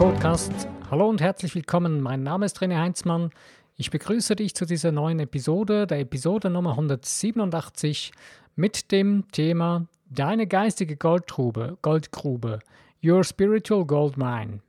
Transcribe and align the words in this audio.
Podcast. 0.00 0.66
Hallo 0.90 1.10
und 1.10 1.20
herzlich 1.20 1.54
willkommen. 1.54 2.00
Mein 2.00 2.22
Name 2.22 2.46
ist 2.46 2.58
René 2.60 2.78
Heinzmann. 2.78 3.28
Ich 3.76 3.90
begrüße 3.90 4.34
dich 4.34 4.54
zu 4.54 4.64
dieser 4.64 4.92
neuen 4.92 5.20
Episode, 5.20 5.86
der 5.86 6.00
Episode 6.00 6.48
Nummer 6.48 6.70
187 6.70 8.10
mit 8.56 8.92
dem 8.92 9.30
Thema 9.30 9.88
Deine 10.08 10.46
geistige 10.46 10.96
Goldgrube, 10.96 11.76
Goldgrube, 11.82 12.60
Your 13.04 13.24
Spiritual 13.24 13.84
Gold 13.84 14.16
Mine. 14.16 14.60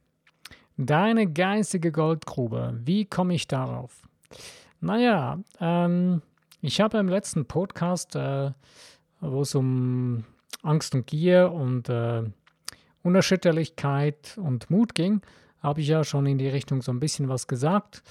Deine 0.75 1.31
geistige 1.31 1.93
Goldgrube, 1.93 2.77
wie 2.83 3.05
komme 3.05 3.33
ich 3.33 3.47
darauf? 3.47 4.05
Naja, 4.81 5.39
ähm, 5.61 6.21
ich 6.59 6.81
habe 6.81 6.97
im 6.97 7.07
letzten 7.07 7.45
Podcast, 7.45 8.17
äh, 8.17 8.51
wo 9.21 9.43
es 9.43 9.55
um 9.55 10.25
Angst 10.61 10.93
und 10.93 11.07
Gier 11.07 11.53
und 11.53 11.87
äh, 11.87 12.23
Unerschütterlichkeit 13.03 14.37
und 14.37 14.69
Mut 14.69 14.95
ging, 14.95 15.21
habe 15.61 15.81
ich 15.81 15.87
ja 15.87 16.03
schon 16.03 16.25
in 16.25 16.37
die 16.37 16.47
Richtung 16.47 16.81
so 16.81 16.91
ein 16.91 16.99
bisschen 16.99 17.29
was 17.29 17.47
gesagt. 17.47 18.03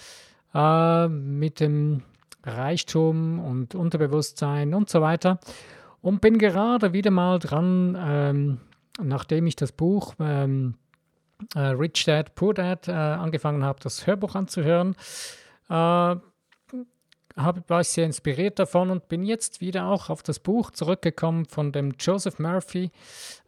Äh, 0.54 1.08
mit 1.08 1.60
dem 1.60 2.02
Reichtum 2.44 3.38
und 3.38 3.74
Unterbewusstsein 3.74 4.74
und 4.74 4.88
so 4.88 5.00
weiter. 5.00 5.38
Und 6.02 6.20
bin 6.20 6.38
gerade 6.38 6.92
wieder 6.92 7.10
mal 7.10 7.38
dran, 7.38 7.96
ähm, 8.00 8.58
nachdem 9.02 9.46
ich 9.46 9.56
das 9.56 9.72
Buch 9.72 10.14
ähm, 10.18 10.74
äh, 11.54 11.60
Rich 11.60 12.04
Dad, 12.04 12.34
Poor 12.34 12.54
Dad 12.54 12.88
äh, 12.88 12.92
angefangen 12.92 13.64
habe, 13.64 13.80
das 13.82 14.06
Hörbuch 14.06 14.34
anzuhören. 14.34 14.96
Äh, 15.68 16.16
hab, 17.42 17.68
war 17.68 17.80
ich 17.80 17.88
sehr 17.88 18.06
inspiriert 18.06 18.58
davon 18.58 18.91
und 18.91 19.08
bin 19.08 19.24
jetzt 19.24 19.60
wieder 19.60 19.86
auch 19.86 20.10
auf 20.10 20.22
das 20.22 20.38
Buch 20.38 20.70
zurückgekommen 20.70 21.47
von 21.47 21.72
dem 21.72 21.94
Joseph 21.98 22.38
Murphy, 22.38 22.91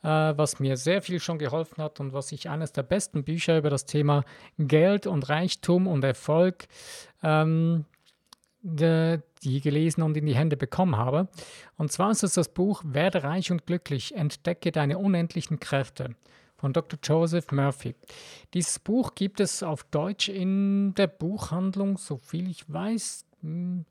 äh, 0.02 0.08
was 0.08 0.60
mir 0.60 0.76
sehr 0.76 1.02
viel 1.02 1.20
schon 1.20 1.38
geholfen 1.38 1.82
hat 1.82 2.00
und 2.00 2.12
was 2.12 2.32
ich 2.32 2.48
eines 2.48 2.72
der 2.72 2.82
besten 2.82 3.24
Bücher 3.24 3.58
über 3.58 3.70
das 3.70 3.84
Thema 3.84 4.24
Geld 4.58 5.06
und 5.06 5.28
Reichtum 5.28 5.86
und 5.86 6.04
Erfolg 6.04 6.66
ähm, 7.22 7.84
de, 8.62 9.20
die 9.42 9.60
gelesen 9.60 10.02
und 10.02 10.16
in 10.16 10.26
die 10.26 10.36
Hände 10.36 10.56
bekommen 10.56 10.96
habe. 10.96 11.28
Und 11.76 11.92
zwar 11.92 12.10
ist 12.10 12.22
es 12.22 12.34
das 12.34 12.48
Buch 12.48 12.82
Werde 12.84 13.24
reich 13.24 13.50
und 13.50 13.66
glücklich, 13.66 14.14
entdecke 14.14 14.72
deine 14.72 14.98
unendlichen 14.98 15.60
Kräfte 15.60 16.14
von 16.56 16.72
Dr. 16.72 16.98
Joseph 17.02 17.50
Murphy. 17.50 17.96
Dieses 18.54 18.78
Buch 18.78 19.16
gibt 19.16 19.40
es 19.40 19.64
auf 19.64 19.82
Deutsch 19.82 20.28
in 20.28 20.94
der 20.94 21.08
Buchhandlung, 21.08 21.98
so 21.98 22.18
viel 22.18 22.48
ich 22.48 22.72
weiß, 22.72 23.26
hm, 23.42 23.84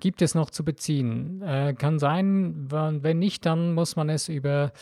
gibt 0.00 0.22
es 0.22 0.34
noch 0.34 0.50
zu 0.50 0.64
beziehen. 0.64 1.42
Äh, 1.42 1.74
kann 1.74 1.98
sein, 1.98 2.66
wenn 2.70 3.18
nicht, 3.18 3.46
dann 3.46 3.74
muss 3.74 3.96
man 3.96 4.08
es 4.08 4.28
über 4.28 4.72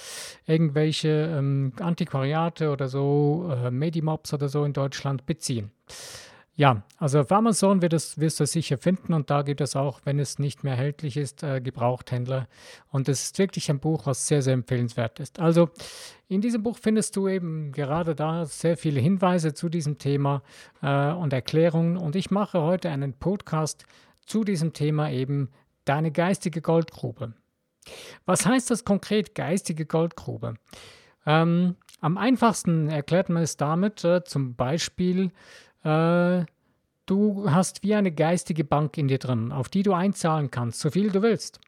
irgendwelche 0.47 1.09
ähm, 1.09 1.73
Antiquariate 1.81 2.71
oder 2.71 2.89
so, 2.89 3.51
äh, 3.51 3.71
Medimobs 3.71 4.35
oder 4.35 4.49
so 4.49 4.65
in 4.65 4.73
Deutschland 4.73 5.27
beziehen. 5.27 5.71
Ja, 6.57 6.85
also 6.99 7.19
auf 7.21 7.33
Amazon 7.33 7.83
wird 7.83 7.93
es, 7.95 8.19
wirst 8.21 8.39
du 8.39 8.45
es 8.45 8.53
sicher 8.53 8.79
finden 8.79 9.13
und 9.13 9.29
da 9.29 9.43
gibt 9.43 9.61
es 9.61 9.75
auch, 9.75 10.01
wenn 10.05 10.21
es 10.21 10.39
nicht 10.39 10.63
mehr 10.63 10.75
erhältlich 10.75 11.17
ist, 11.17 11.43
äh, 11.43 11.61
Gebrauchthändler. 11.61 12.47
Und 12.91 13.09
es 13.09 13.25
ist 13.25 13.39
wirklich 13.41 13.69
ein 13.71 13.81
Buch, 13.81 14.07
was 14.07 14.29
sehr, 14.29 14.41
sehr 14.41 14.55
empfehlenswert 14.55 15.19
ist. 15.19 15.41
Also 15.41 15.71
in 16.29 16.41
diesem 16.41 16.63
Buch 16.63 16.79
findest 16.81 17.17
du 17.17 17.27
eben 17.27 17.73
gerade 17.73 18.15
da 18.15 18.47
sehr 18.47 18.77
viele 18.77 19.01
Hinweise 19.01 19.53
zu 19.53 19.69
diesem 19.69 19.99
Thema 19.99 20.43
äh, 20.81 21.11
und 21.11 21.33
Erklärungen. 21.33 21.97
Und 21.97 22.15
ich 22.15 22.31
mache 22.31 22.61
heute 22.61 22.89
einen 22.89 23.15
Podcast 23.15 23.85
zu 24.25 24.45
diesem 24.45 24.73
Thema 24.73 25.11
eben 25.11 25.51
deine 25.85 26.13
geistige 26.13 26.61
Goldgrube. 26.61 27.35
Was 28.27 28.47
heißt 28.47 28.71
das 28.71 28.85
konkret, 28.85 29.35
geistige 29.35 29.87
Goldgrube? 29.87 30.55
Ähm, 31.27 31.75
am 32.01 32.17
einfachsten 32.17 32.89
erklärt 32.89 33.29
man 33.29 33.43
es 33.43 33.57
damit, 33.57 34.05
äh, 34.05 34.23
zum 34.23 34.55
Beispiel, 34.55 35.33
äh, 35.85 36.45
du 37.07 37.51
hast 37.51 37.83
wie 37.83 37.95
eine 37.95 38.13
geistige 38.13 38.65
Bank 38.65 38.99
in 38.99 39.09
dir 39.09 39.19
drin, 39.19 39.53
auf 39.53 39.69
die 39.69 39.83
du 39.83 39.93
einzahlen 39.93 40.51
kannst, 40.51 40.81
so 40.81 40.91
viel 40.91 41.11
du 41.11 41.23
willst. 41.23 41.61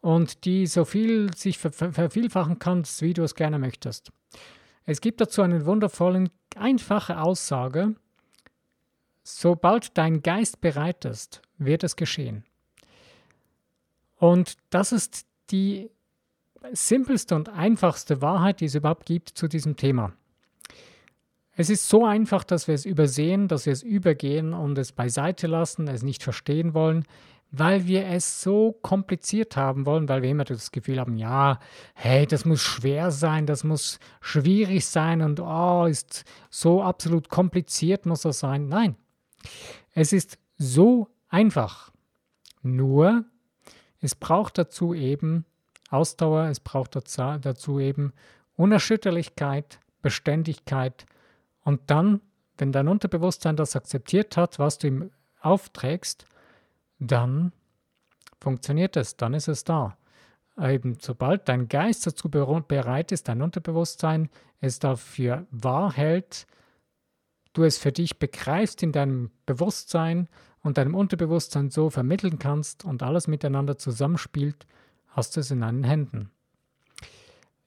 Und 0.00 0.44
die 0.44 0.66
so 0.66 0.84
viel 0.84 1.34
sich 1.34 1.58
ver 1.58 1.72
vervielfachen 1.72 2.58
kannst, 2.58 3.00
wie 3.02 3.14
du 3.14 3.22
es 3.22 3.34
gerne 3.34 3.58
möchtest. 3.58 4.12
Es 4.86 5.00
gibt 5.00 5.20
dazu 5.20 5.42
eine 5.42 5.64
wundervolle, 5.64 6.30
einfache 6.56 7.20
Aussage. 7.20 7.94
Sobald 9.22 9.96
dein 9.96 10.22
Geist 10.22 10.60
bereit 10.60 11.06
ist, 11.06 11.40
wird 11.56 11.84
es 11.84 11.96
geschehen. 11.96 12.44
Und 14.16 14.56
das 14.68 14.92
ist 14.92 15.26
die 15.50 15.90
simpelste 16.72 17.34
und 17.34 17.48
einfachste 17.48 18.20
Wahrheit, 18.20 18.60
die 18.60 18.66
es 18.66 18.74
überhaupt 18.74 19.06
gibt 19.06 19.30
zu 19.30 19.48
diesem 19.48 19.76
Thema. 19.76 20.12
Es 21.56 21.70
ist 21.70 21.88
so 21.88 22.04
einfach, 22.04 22.42
dass 22.42 22.66
wir 22.66 22.74
es 22.74 22.84
übersehen, 22.84 23.46
dass 23.48 23.66
wir 23.66 23.72
es 23.72 23.82
übergehen 23.82 24.54
und 24.54 24.76
es 24.76 24.92
beiseite 24.92 25.46
lassen, 25.46 25.86
es 25.86 26.02
nicht 26.02 26.22
verstehen 26.22 26.74
wollen, 26.74 27.04
weil 27.52 27.86
wir 27.86 28.06
es 28.08 28.42
so 28.42 28.72
kompliziert 28.72 29.56
haben 29.56 29.86
wollen, 29.86 30.08
weil 30.08 30.22
wir 30.22 30.30
immer 30.30 30.44
das 30.44 30.72
Gefühl 30.72 30.98
haben, 30.98 31.16
ja, 31.16 31.60
hey, 31.94 32.26
das 32.26 32.44
muss 32.44 32.60
schwer 32.60 33.12
sein, 33.12 33.46
das 33.46 33.62
muss 33.62 34.00
schwierig 34.20 34.84
sein 34.86 35.22
und 35.22 35.38
oh, 35.38 35.86
ist 35.86 36.24
so 36.50 36.82
absolut 36.82 37.28
kompliziert 37.28 38.06
muss 38.06 38.22
das 38.22 38.40
sein. 38.40 38.68
Nein, 38.68 38.96
es 39.92 40.12
ist 40.12 40.38
so 40.58 41.08
einfach. 41.28 41.92
Nur, 42.62 43.24
es 44.00 44.14
braucht 44.14 44.58
dazu 44.58 44.94
eben 44.94 45.44
Ausdauer, 45.90 46.46
es 46.46 46.58
braucht 46.58 46.96
dazu 46.96 47.78
eben 47.78 48.12
Unerschütterlichkeit, 48.56 49.78
Beständigkeit, 50.02 51.06
und 51.64 51.80
dann, 51.86 52.20
wenn 52.58 52.72
dein 52.72 52.88
Unterbewusstsein 52.88 53.56
das 53.56 53.74
akzeptiert 53.74 54.36
hat, 54.36 54.58
was 54.58 54.78
du 54.78 54.86
ihm 54.86 55.10
aufträgst, 55.40 56.26
dann 56.98 57.52
funktioniert 58.40 58.96
es, 58.96 59.16
dann 59.16 59.34
ist 59.34 59.48
es 59.48 59.64
da. 59.64 59.96
Eben 60.60 60.98
sobald 61.00 61.48
dein 61.48 61.68
Geist 61.68 62.06
dazu 62.06 62.28
bereit 62.30 63.10
ist, 63.10 63.26
dein 63.26 63.42
Unterbewusstsein 63.42 64.28
es 64.60 64.78
dafür 64.78 65.46
wahr 65.50 65.92
hält, 65.92 66.46
du 67.54 67.64
es 67.64 67.78
für 67.78 67.90
dich 67.90 68.18
begreifst 68.18 68.82
in 68.82 68.92
deinem 68.92 69.30
Bewusstsein 69.46 70.28
und 70.62 70.78
deinem 70.78 70.94
Unterbewusstsein 70.94 71.70
so 71.70 71.90
vermitteln 71.90 72.38
kannst 72.38 72.84
und 72.84 73.02
alles 73.02 73.26
miteinander 73.26 73.78
zusammenspielt, 73.78 74.66
hast 75.08 75.36
du 75.36 75.40
es 75.40 75.50
in 75.50 75.60
deinen 75.60 75.84
Händen. 75.84 76.30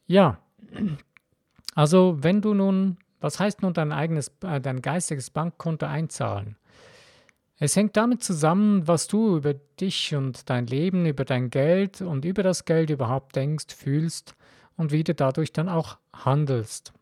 Ja, 0.05 0.39
also 1.75 2.17
wenn 2.21 2.41
du 2.41 2.53
nun 2.53 2.97
was 3.19 3.39
heißt 3.39 3.61
nun 3.61 3.73
dein 3.73 3.91
eigenes, 3.91 4.31
äh, 4.43 4.61
dein 4.61 4.81
geistiges 4.81 5.29
Bankkonto 5.29 5.85
einzahlen? 5.85 6.55
Es 7.59 7.75
hängt 7.75 7.97
damit 7.97 8.23
zusammen, 8.23 8.87
was 8.87 9.07
du 9.07 9.37
über 9.37 9.55
dich 9.55 10.13
und 10.13 10.47
dein 10.49 10.67
Leben, 10.67 11.07
über 11.07 11.25
dein 11.25 11.49
Geld 11.49 12.01
und 12.01 12.23
über 12.23 12.43
das 12.43 12.65
Geld 12.65 12.91
überhaupt 12.91 13.35
denkst, 13.35 13.73
fühlst 13.73 14.35
und 14.75 14.91
wie 14.91 15.03
du 15.03 15.15
dadurch 15.15 15.53
dann 15.53 15.67
auch 15.67 15.97
handelst. 16.13 16.93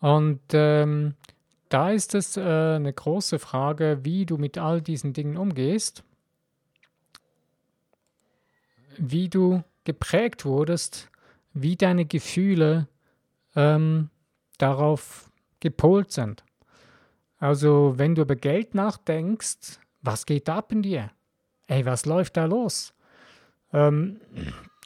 Und 0.00 0.40
ähm, 0.52 1.14
da 1.70 1.90
ist 1.90 2.14
es 2.14 2.36
äh, 2.36 2.42
eine 2.42 2.92
große 2.92 3.38
Frage, 3.38 4.00
wie 4.02 4.26
du 4.26 4.36
mit 4.36 4.58
all 4.58 4.82
diesen 4.82 5.14
Dingen 5.14 5.38
umgehst, 5.38 6.04
wie 8.98 9.28
du 9.28 9.64
geprägt 9.84 10.44
wurdest, 10.44 11.10
wie 11.54 11.76
deine 11.76 12.04
Gefühle 12.04 12.88
ähm, 13.56 14.10
darauf 14.58 15.30
gepolt 15.60 16.12
sind. 16.12 16.44
Also 17.38 17.94
wenn 17.96 18.14
du 18.14 18.22
über 18.22 18.36
Geld 18.36 18.74
nachdenkst, 18.74 19.80
was 20.02 20.26
geht 20.26 20.48
ab 20.48 20.72
in 20.72 20.82
dir? 20.82 21.10
Ey, 21.66 21.84
was 21.84 22.06
läuft 22.06 22.36
da 22.36 22.46
los? 22.46 22.94
Ähm, 23.72 24.20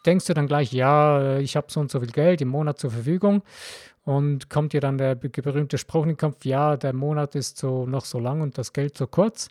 denkst 0.05 0.27
du 0.27 0.35
dann 0.35 0.47
gleich, 0.47 0.73
ja, 0.73 1.39
ich 1.39 1.57
habe 1.57 1.69
so 1.71 1.81
und 1.81 1.91
so 1.91 2.01
viel 2.01 2.11
Geld 2.11 2.41
im 2.41 2.49
Monat 2.49 2.79
zur 2.79 2.91
Verfügung 2.91 3.43
und 4.05 4.51
kommt 4.51 4.73
dir 4.73 4.81
dann 4.81 4.99
der 4.99 5.15
berühmte 5.15 5.79
Spruch 5.79 6.03
in 6.03 6.11
den 6.11 6.17
Kopf, 6.17 6.45
ja, 6.45 6.77
der 6.77 6.93
Monat 6.93 7.35
ist 7.35 7.59
so 7.59 7.87
noch 7.87 8.05
so 8.05 8.19
lang 8.19 8.41
und 8.41 8.59
das 8.59 8.73
Geld 8.73 8.97
so 8.97 9.07
kurz. 9.07 9.49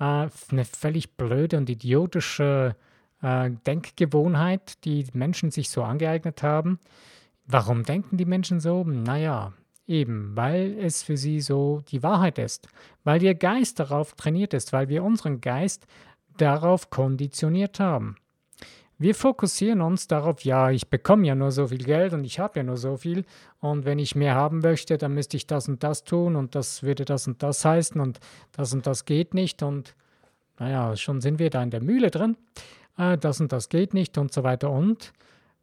Äh, 0.00 0.28
eine 0.50 0.64
völlig 0.64 1.16
blöde 1.16 1.56
und 1.56 1.70
idiotische 1.70 2.76
äh, 3.22 3.50
Denkgewohnheit, 3.66 4.84
die 4.84 5.06
Menschen 5.12 5.50
sich 5.50 5.70
so 5.70 5.82
angeeignet 5.82 6.42
haben. 6.42 6.78
Warum 7.50 7.82
denken 7.82 8.18
die 8.18 8.26
Menschen 8.26 8.60
so? 8.60 8.84
Naja, 8.84 9.54
eben, 9.86 10.36
weil 10.36 10.76
es 10.78 11.02
für 11.02 11.16
sie 11.16 11.40
so 11.40 11.80
die 11.88 12.02
Wahrheit 12.02 12.38
ist, 12.38 12.68
weil 13.04 13.22
ihr 13.22 13.34
Geist 13.34 13.80
darauf 13.80 14.12
trainiert 14.12 14.52
ist, 14.52 14.74
weil 14.74 14.90
wir 14.90 15.02
unseren 15.02 15.40
Geist 15.40 15.86
darauf 16.36 16.90
konditioniert 16.90 17.80
haben. 17.80 18.16
Wir 18.98 19.14
fokussieren 19.14 19.80
uns 19.80 20.08
darauf, 20.08 20.44
ja, 20.44 20.70
ich 20.70 20.90
bekomme 20.90 21.26
ja 21.26 21.34
nur 21.34 21.50
so 21.50 21.68
viel 21.68 21.84
Geld 21.84 22.12
und 22.12 22.24
ich 22.24 22.38
habe 22.38 22.58
ja 22.58 22.64
nur 22.64 22.76
so 22.76 22.96
viel 22.96 23.24
und 23.60 23.86
wenn 23.86 23.98
ich 23.98 24.14
mehr 24.14 24.34
haben 24.34 24.58
möchte, 24.58 24.98
dann 24.98 25.14
müsste 25.14 25.36
ich 25.36 25.46
das 25.46 25.68
und 25.68 25.82
das 25.82 26.04
tun 26.04 26.36
und 26.36 26.54
das 26.54 26.82
würde 26.82 27.04
das 27.04 27.26
und 27.28 27.42
das 27.42 27.64
heißen 27.64 27.98
und 28.00 28.20
das 28.52 28.74
und 28.74 28.86
das 28.86 29.04
geht 29.04 29.34
nicht 29.34 29.62
und 29.62 29.94
naja, 30.58 30.96
schon 30.96 31.20
sind 31.20 31.38
wir 31.38 31.48
da 31.48 31.62
in 31.62 31.70
der 31.70 31.80
Mühle 31.80 32.10
drin, 32.10 32.36
äh, 32.98 33.16
das 33.16 33.40
und 33.40 33.52
das 33.52 33.68
geht 33.68 33.94
nicht 33.94 34.18
und 34.18 34.32
so 34.32 34.42
weiter 34.42 34.70
und 34.70 35.12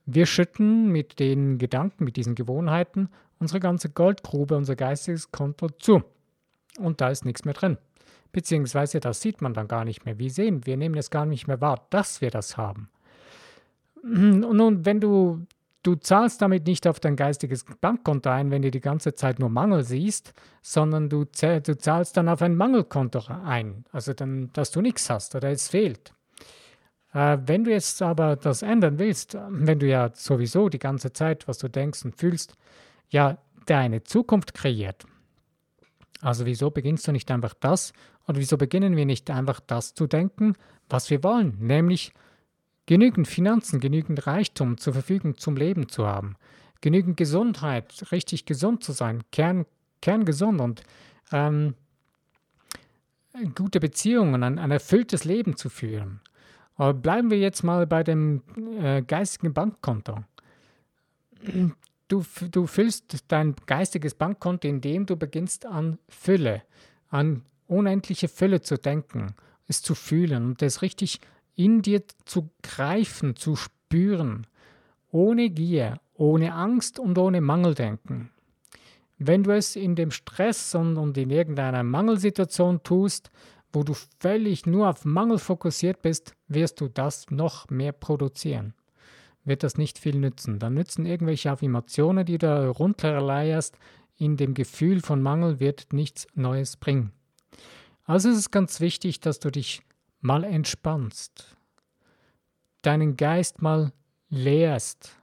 wir 0.05 0.25
schütten 0.25 0.91
mit 0.91 1.19
den 1.19 1.57
Gedanken, 1.57 2.03
mit 2.03 2.15
diesen 2.15 2.35
Gewohnheiten 2.35 3.09
unsere 3.39 3.59
ganze 3.59 3.89
Goldgrube, 3.89 4.55
unser 4.55 4.75
geistiges 4.75 5.31
Konto 5.31 5.69
zu. 5.69 6.03
Und 6.79 7.01
da 7.01 7.09
ist 7.09 7.25
nichts 7.25 7.45
mehr 7.45 7.53
drin. 7.53 7.77
Beziehungsweise 8.31 8.99
das 8.99 9.21
sieht 9.21 9.41
man 9.41 9.53
dann 9.53 9.67
gar 9.67 9.85
nicht 9.85 10.05
mehr. 10.05 10.19
Wie 10.19 10.29
sehen, 10.29 10.65
wir 10.65 10.77
nehmen 10.77 10.95
es 10.97 11.09
gar 11.09 11.25
nicht 11.25 11.47
mehr 11.47 11.61
wahr, 11.61 11.85
dass 11.89 12.21
wir 12.21 12.31
das 12.31 12.57
haben. 12.57 12.89
Und 14.03 14.41
nun, 14.41 14.85
wenn 14.85 14.99
du, 14.99 15.45
du 15.83 15.95
zahlst 15.95 16.41
damit 16.41 16.67
nicht 16.67 16.85
auf 16.85 16.99
dein 16.99 17.15
geistiges 17.15 17.65
Bankkonto 17.81 18.29
ein, 18.29 18.51
wenn 18.51 18.61
du 18.61 18.71
die 18.71 18.81
ganze 18.81 19.15
Zeit 19.15 19.39
nur 19.39 19.49
Mangel 19.49 19.83
siehst, 19.83 20.33
sondern 20.61 21.09
du, 21.09 21.25
du 21.25 21.77
zahlst 21.77 22.17
dann 22.17 22.29
auf 22.29 22.41
ein 22.41 22.55
Mangelkonto 22.55 23.21
ein. 23.27 23.85
Also 23.91 24.13
dann, 24.13 24.51
dass 24.53 24.71
du 24.71 24.81
nichts 24.81 25.09
hast 25.09 25.33
oder 25.35 25.49
es 25.49 25.69
fehlt. 25.69 26.14
Äh, 27.15 27.37
wenn 27.45 27.63
du 27.63 27.71
jetzt 27.71 28.01
aber 28.01 28.35
das 28.35 28.61
ändern 28.61 28.99
willst, 28.99 29.37
wenn 29.49 29.79
du 29.79 29.87
ja 29.87 30.11
sowieso 30.13 30.67
die 30.69 30.79
ganze 30.79 31.13
Zeit, 31.13 31.47
was 31.47 31.57
du 31.57 31.69
denkst 31.69 32.03
und 32.03 32.17
fühlst, 32.17 32.55
ja 33.09 33.37
deine 33.65 34.03
Zukunft 34.03 34.53
kreiert. 34.53 35.05
Also 36.21 36.45
wieso 36.45 36.69
beginnst 36.69 37.07
du 37.07 37.13
nicht 37.13 37.31
einfach 37.31 37.53
das 37.53 37.93
oder 38.27 38.37
wieso 38.37 38.57
beginnen 38.57 38.97
wir 38.97 39.05
nicht 39.05 39.29
einfach 39.31 39.61
das 39.61 39.93
zu 39.93 40.07
denken, 40.07 40.55
was 40.89 41.09
wir 41.09 41.23
wollen, 41.23 41.57
nämlich 41.59 42.11
genügend 42.85 43.27
Finanzen, 43.27 43.79
genügend 43.79 44.27
Reichtum 44.27 44.77
zur 44.77 44.93
Verfügung 44.93 45.37
zum 45.37 45.55
Leben 45.55 45.87
zu 45.87 46.05
haben, 46.05 46.35
genügend 46.81 47.17
Gesundheit, 47.17 48.11
richtig 48.11 48.45
gesund 48.45 48.83
zu 48.83 48.91
sein, 48.91 49.23
kern, 49.31 49.65
kerngesund 50.01 50.59
und 50.59 50.83
ähm, 51.31 51.75
gute 53.55 53.79
Beziehungen, 53.79 54.43
ein, 54.43 54.59
ein 54.59 54.71
erfülltes 54.71 55.23
Leben 55.23 55.55
zu 55.55 55.69
führen. 55.69 56.19
Aber 56.75 56.93
bleiben 56.93 57.31
wir 57.31 57.39
jetzt 57.39 57.63
mal 57.63 57.87
bei 57.87 58.03
dem 58.03 58.41
äh, 58.81 59.01
geistigen 59.01 59.53
Bankkonto. 59.53 60.19
Du, 62.07 62.23
du 62.51 62.67
füllst 62.67 63.25
dein 63.29 63.55
geistiges 63.65 64.13
Bankkonto, 64.13 64.67
indem 64.67 65.05
du 65.05 65.15
beginnst 65.15 65.65
an 65.65 65.97
Fülle, 66.07 66.63
an 67.09 67.43
unendliche 67.67 68.27
Fülle 68.27 68.61
zu 68.61 68.77
denken, 68.77 69.35
es 69.67 69.81
zu 69.81 69.95
fühlen 69.95 70.45
und 70.45 70.61
es 70.61 70.81
richtig 70.81 71.19
in 71.55 71.81
dir 71.81 72.03
zu 72.25 72.49
greifen, 72.61 73.35
zu 73.35 73.55
spüren, 73.55 74.45
ohne 75.11 75.49
Gier, 75.49 75.99
ohne 76.13 76.53
Angst 76.53 76.99
und 76.99 77.17
ohne 77.17 77.41
Mangeldenken. 77.41 78.29
Wenn 79.17 79.43
du 79.43 79.51
es 79.55 79.77
in 79.77 79.95
dem 79.95 80.11
Stress 80.11 80.75
und, 80.75 80.97
und 80.97 81.17
in 81.17 81.29
irgendeiner 81.29 81.83
Mangelsituation 81.83 82.83
tust, 82.83 83.31
wo 83.75 83.83
du 83.83 83.93
völlig 84.19 84.65
nur 84.65 84.89
auf 84.89 85.05
Mangel 85.05 85.37
fokussiert 85.37 86.01
bist, 86.01 86.33
wirst 86.47 86.81
du 86.81 86.87
das 86.87 87.29
noch 87.29 87.69
mehr 87.69 87.91
produzieren. 87.91 88.73
Wird 89.43 89.61
das 89.61 89.77
nicht 89.77 89.99
viel 89.99 90.15
nützen. 90.15 90.57
Dann 90.57 90.73
nützen 90.73 91.05
irgendwelche 91.05 91.51
Affirmationen, 91.51 92.25
die 92.25 92.37
du 92.37 92.71
runterleierst, 92.71 93.77
in 94.17 94.37
dem 94.37 94.53
Gefühl 94.53 95.01
von 95.01 95.21
Mangel 95.21 95.59
wird 95.59 95.91
nichts 95.91 96.25
Neues 96.33 96.77
bringen. 96.77 97.11
Also 98.05 98.29
ist 98.29 98.37
es 98.37 98.51
ganz 98.51 98.79
wichtig, 98.79 99.19
dass 99.19 99.39
du 99.39 99.51
dich 99.51 99.81
mal 100.21 100.43
entspannst, 100.43 101.55
deinen 102.81 103.17
Geist 103.17 103.61
mal 103.61 103.91
leerst, 104.29 105.17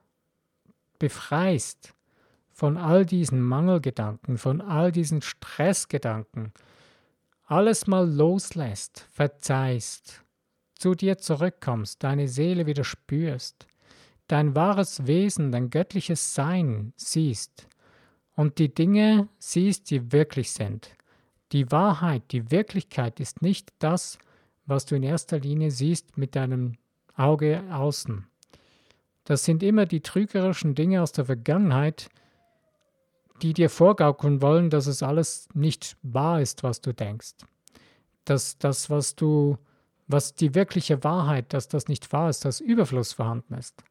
befreist 0.98 1.94
von 2.52 2.76
all 2.76 3.06
diesen 3.06 3.40
Mangelgedanken, 3.40 4.36
von 4.36 4.60
all 4.60 4.92
diesen 4.92 5.22
Stressgedanken, 5.22 6.52
alles 7.44 7.86
mal 7.86 8.08
loslässt, 8.08 9.06
verzeihst, 9.12 10.22
zu 10.74 10.94
dir 10.94 11.18
zurückkommst, 11.18 12.02
deine 12.02 12.28
Seele 12.28 12.66
wieder 12.66 12.84
spürst, 12.84 13.66
dein 14.26 14.54
wahres 14.54 15.06
Wesen, 15.06 15.52
dein 15.52 15.70
göttliches 15.70 16.34
Sein 16.34 16.92
siehst 16.96 17.68
und 18.34 18.58
die 18.58 18.72
Dinge 18.74 19.28
siehst, 19.38 19.90
die 19.90 20.12
wirklich 20.12 20.52
sind. 20.52 20.90
Die 21.52 21.70
Wahrheit, 21.70 22.22
die 22.32 22.50
Wirklichkeit 22.50 23.20
ist 23.20 23.42
nicht 23.42 23.72
das, 23.78 24.18
was 24.64 24.86
du 24.86 24.94
in 24.94 25.02
erster 25.02 25.38
Linie 25.38 25.70
siehst 25.70 26.16
mit 26.16 26.34
deinem 26.34 26.76
Auge 27.14 27.62
außen. 27.70 28.26
Das 29.24 29.44
sind 29.44 29.62
immer 29.62 29.86
die 29.86 30.00
trügerischen 30.00 30.74
Dinge 30.74 31.02
aus 31.02 31.12
der 31.12 31.26
Vergangenheit, 31.26 32.08
die 33.42 33.52
dir 33.52 33.70
vorgaukeln 33.70 34.40
wollen, 34.40 34.70
dass 34.70 34.86
es 34.86 35.02
alles 35.02 35.48
nicht 35.54 35.96
wahr 36.02 36.40
ist, 36.40 36.62
was 36.62 36.80
du 36.80 36.92
denkst. 36.94 37.34
Dass 38.24 38.58
das, 38.58 38.88
was 38.88 39.16
du, 39.16 39.58
was 40.06 40.34
die 40.34 40.54
wirkliche 40.54 41.02
Wahrheit, 41.02 41.52
dass 41.52 41.68
das 41.68 41.88
nicht 41.88 42.12
wahr 42.12 42.30
ist, 42.30 42.44
dass 42.44 42.60
Überfluss 42.60 43.12
vorhanden 43.12 43.54
ist. 43.54 43.82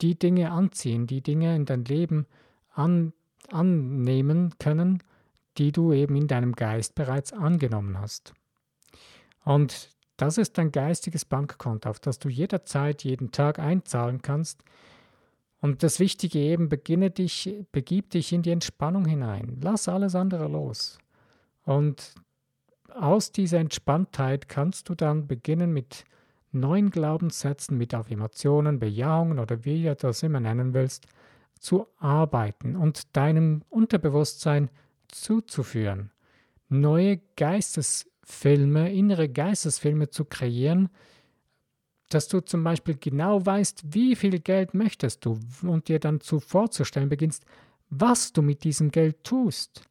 die 0.00 0.18
Dinge 0.18 0.52
anziehen, 0.52 1.06
die 1.06 1.20
Dinge 1.20 1.54
in 1.54 1.66
dein 1.66 1.84
Leben 1.84 2.24
an, 2.72 3.12
annehmen 3.50 4.54
können, 4.58 5.02
die 5.58 5.72
du 5.72 5.92
eben 5.92 6.16
in 6.16 6.26
deinem 6.26 6.54
Geist 6.54 6.94
bereits 6.94 7.34
angenommen 7.34 8.00
hast. 8.00 8.32
Und 9.44 9.94
das 10.16 10.38
ist 10.38 10.58
dein 10.58 10.72
geistiges 10.72 11.24
Bankkonto, 11.24 11.88
auf 11.88 12.00
das 12.00 12.18
du 12.18 12.28
jederzeit, 12.28 13.04
jeden 13.04 13.32
Tag 13.32 13.58
einzahlen 13.58 14.22
kannst. 14.22 14.62
Und 15.60 15.82
das 15.82 16.00
Wichtige 16.00 16.38
eben, 16.38 16.68
beginne 16.68 17.10
dich, 17.10 17.54
begib 17.72 18.10
dich 18.10 18.32
in 18.32 18.42
die 18.42 18.50
Entspannung 18.50 19.06
hinein. 19.06 19.58
Lass 19.60 19.88
alles 19.88 20.14
andere 20.14 20.48
los. 20.48 20.98
Und 21.64 22.14
aus 22.94 23.32
dieser 23.32 23.58
Entspanntheit 23.58 24.48
kannst 24.48 24.88
du 24.88 24.94
dann 24.94 25.26
beginnen 25.26 25.72
mit 25.72 26.04
neuen 26.52 26.90
Glaubenssätzen, 26.90 27.76
mit 27.76 27.92
Affirmationen, 27.94 28.78
Bejahungen 28.78 29.38
oder 29.38 29.64
wie 29.64 29.82
du 29.82 29.94
das 29.94 30.22
immer 30.22 30.40
nennen 30.40 30.72
willst, 30.72 31.06
zu 31.58 31.86
arbeiten 31.98 32.76
und 32.76 33.16
deinem 33.16 33.62
Unterbewusstsein 33.68 34.70
zuzuführen. 35.08 36.10
Neue 36.68 37.20
Geistes 37.36 38.06
Filme, 38.26 38.92
innere 38.92 39.28
Geistesfilme 39.28 40.10
zu 40.10 40.24
kreieren, 40.24 40.88
dass 42.08 42.28
du 42.28 42.40
zum 42.40 42.62
Beispiel 42.64 42.96
genau 42.96 43.44
weißt, 43.44 43.84
wie 43.94 44.16
viel 44.16 44.40
Geld 44.40 44.74
möchtest 44.74 45.24
du 45.24 45.38
und 45.62 45.88
dir 45.88 46.00
dann 46.00 46.20
zu 46.20 46.40
vorzustellen 46.40 47.08
beginnst, 47.08 47.44
was 47.88 48.32
du 48.32 48.42
mit 48.42 48.64
diesem 48.64 48.90
Geld 48.90 49.22
tust. 49.24 49.82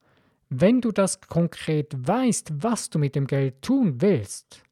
Wenn 0.49 0.81
du 0.81 0.91
das 0.91 1.21
konkret 1.21 1.95
weißt, 1.97 2.51
was 2.61 2.89
du 2.89 2.99
mit 2.99 3.15
dem 3.15 3.25
Geld 3.25 3.61
tun 3.61 4.01
willst 4.01 4.63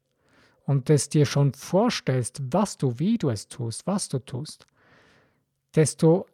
und 0.66 0.88
es 0.90 1.08
dir 1.08 1.26
schon 1.26 1.52
vorstellst, 1.54 2.42
was 2.50 2.76
du, 2.76 2.98
wie 2.98 3.18
du 3.18 3.30
es 3.30 3.48
tust, 3.48 3.86
was 3.86 4.08
du 4.08 4.18
tust, 4.18 4.66
desto 5.74 6.26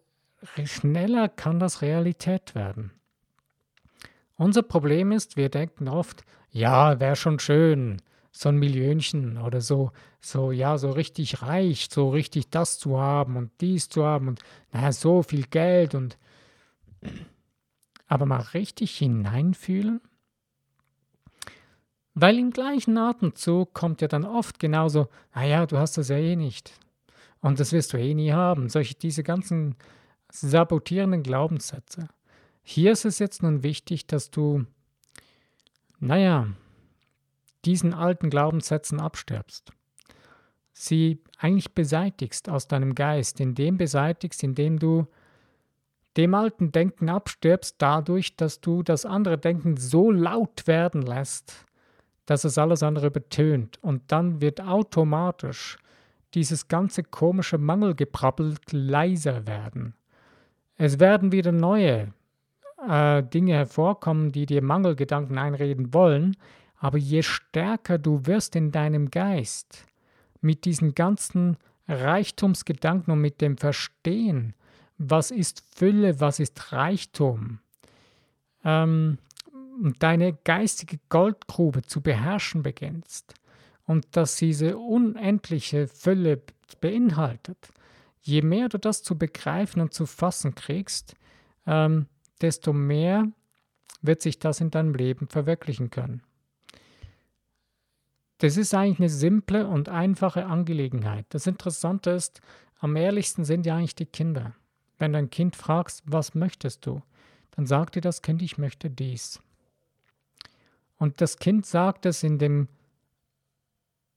schneller 0.64 1.28
kann 1.28 1.60
das 1.60 1.80
Realität 1.80 2.54
werden. 2.54 2.92
Unser 4.40 4.62
Problem 4.62 5.12
ist, 5.12 5.36
wir 5.36 5.50
denken 5.50 5.86
oft, 5.86 6.24
ja, 6.50 6.98
wäre 6.98 7.14
schon 7.14 7.38
schön, 7.40 8.00
so 8.32 8.48
ein 8.48 8.56
Millionchen 8.56 9.36
oder 9.36 9.60
so, 9.60 9.90
so, 10.18 10.50
ja, 10.50 10.78
so 10.78 10.92
richtig 10.92 11.42
reich, 11.42 11.88
so 11.90 12.08
richtig 12.08 12.48
das 12.48 12.78
zu 12.78 12.98
haben 12.98 13.36
und 13.36 13.50
dies 13.60 13.90
zu 13.90 14.02
haben 14.02 14.28
und 14.28 14.40
naja, 14.72 14.92
so 14.92 15.22
viel 15.22 15.42
Geld 15.42 15.94
und 15.94 16.16
aber 18.06 18.24
mal 18.24 18.40
richtig 18.54 18.96
hineinfühlen? 18.96 20.00
Weil 22.14 22.38
im 22.38 22.50
gleichen 22.50 22.96
Atemzug 22.96 23.74
kommt 23.74 24.00
ja 24.00 24.08
dann 24.08 24.24
oft 24.24 24.58
genauso, 24.58 25.08
naja, 25.34 25.66
du 25.66 25.76
hast 25.76 25.98
das 25.98 26.08
ja 26.08 26.16
eh 26.16 26.34
nicht. 26.34 26.72
Und 27.42 27.60
das 27.60 27.72
wirst 27.72 27.92
du 27.92 27.98
eh 27.98 28.14
nie 28.14 28.32
haben. 28.32 28.70
Solche, 28.70 28.94
diese 28.94 29.22
ganzen 29.22 29.74
sabotierenden 30.32 31.22
Glaubenssätze. 31.22 32.08
Hier 32.62 32.92
ist 32.92 33.04
es 33.04 33.18
jetzt 33.18 33.42
nun 33.42 33.62
wichtig, 33.62 34.06
dass 34.06 34.30
du, 34.30 34.66
naja, 35.98 36.48
diesen 37.64 37.94
alten 37.94 38.30
Glaubenssätzen 38.30 39.00
abstirbst. 39.00 39.72
Sie 40.72 41.22
eigentlich 41.38 41.74
beseitigst 41.74 42.48
aus 42.48 42.68
deinem 42.68 42.94
Geist, 42.94 43.40
indem 43.40 43.76
beseitigst, 43.76 44.42
indem 44.42 44.78
du 44.78 45.06
dem 46.16 46.34
alten 46.34 46.72
Denken 46.72 47.08
abstirbst, 47.08 47.76
dadurch, 47.78 48.36
dass 48.36 48.60
du 48.60 48.82
das 48.82 49.04
andere 49.04 49.38
Denken 49.38 49.76
so 49.76 50.10
laut 50.10 50.66
werden 50.66 51.02
lässt, 51.02 51.66
dass 52.26 52.44
es 52.44 52.58
alles 52.58 52.82
andere 52.82 53.08
übertönt. 53.08 53.78
Und 53.82 54.10
dann 54.10 54.40
wird 54.40 54.60
automatisch 54.60 55.78
dieses 56.34 56.68
ganze 56.68 57.02
komische 57.02 57.58
Mangelgeprabbel 57.58 58.56
leiser 58.70 59.46
werden. 59.46 59.94
Es 60.76 60.98
werden 60.98 61.32
wieder 61.32 61.52
neue 61.52 62.12
äh, 62.88 63.22
Dinge 63.22 63.54
hervorkommen, 63.54 64.32
die 64.32 64.46
dir 64.46 64.62
Mangelgedanken 64.62 65.38
einreden 65.38 65.92
wollen, 65.92 66.36
aber 66.78 66.98
je 66.98 67.22
stärker 67.22 67.98
du 67.98 68.26
wirst 68.26 68.56
in 68.56 68.72
deinem 68.72 69.10
Geist 69.10 69.84
mit 70.40 70.64
diesen 70.64 70.94
ganzen 70.94 71.58
Reichtumsgedanken 71.88 73.12
und 73.12 73.20
mit 73.20 73.40
dem 73.40 73.58
Verstehen, 73.58 74.54
was 74.96 75.30
ist 75.30 75.62
Fülle, 75.74 76.20
was 76.20 76.40
ist 76.40 76.72
Reichtum, 76.72 77.58
ähm, 78.64 79.18
deine 79.98 80.34
geistige 80.44 80.98
Goldgrube 81.08 81.82
zu 81.82 82.00
beherrschen 82.00 82.62
beginnst 82.62 83.34
und 83.86 84.06
dass 84.12 84.36
diese 84.36 84.78
unendliche 84.78 85.88
Fülle 85.88 86.42
beinhaltet, 86.80 87.70
je 88.20 88.42
mehr 88.42 88.68
du 88.68 88.78
das 88.78 89.02
zu 89.02 89.18
begreifen 89.18 89.80
und 89.80 89.94
zu 89.94 90.06
fassen 90.06 90.54
kriegst, 90.54 91.14
ähm, 91.66 92.06
desto 92.40 92.72
mehr 92.72 93.30
wird 94.02 94.22
sich 94.22 94.38
das 94.38 94.60
in 94.60 94.70
deinem 94.70 94.94
Leben 94.94 95.28
verwirklichen 95.28 95.90
können. 95.90 96.22
Das 98.38 98.56
ist 98.56 98.72
eigentlich 98.72 99.00
eine 99.00 99.10
simple 99.10 99.66
und 99.66 99.90
einfache 99.90 100.46
Angelegenheit. 100.46 101.26
Das 101.28 101.46
Interessante 101.46 102.10
ist, 102.10 102.40
am 102.78 102.96
ehrlichsten 102.96 103.44
sind 103.44 103.66
ja 103.66 103.76
eigentlich 103.76 103.94
die 103.94 104.06
Kinder. 104.06 104.54
Wenn 104.98 105.12
dein 105.12 105.28
Kind 105.28 105.56
fragst, 105.56 106.02
was 106.06 106.34
möchtest 106.34 106.86
du, 106.86 107.02
dann 107.50 107.66
sagt 107.66 107.96
dir 107.96 108.00
das 108.00 108.22
Kind, 108.22 108.40
ich 108.40 108.56
möchte 108.56 108.88
dies. 108.88 109.42
Und 110.96 111.20
das 111.20 111.38
Kind 111.38 111.66
sagt 111.66 112.06
es 112.06 112.22
in 112.22 112.38
dem 112.38 112.68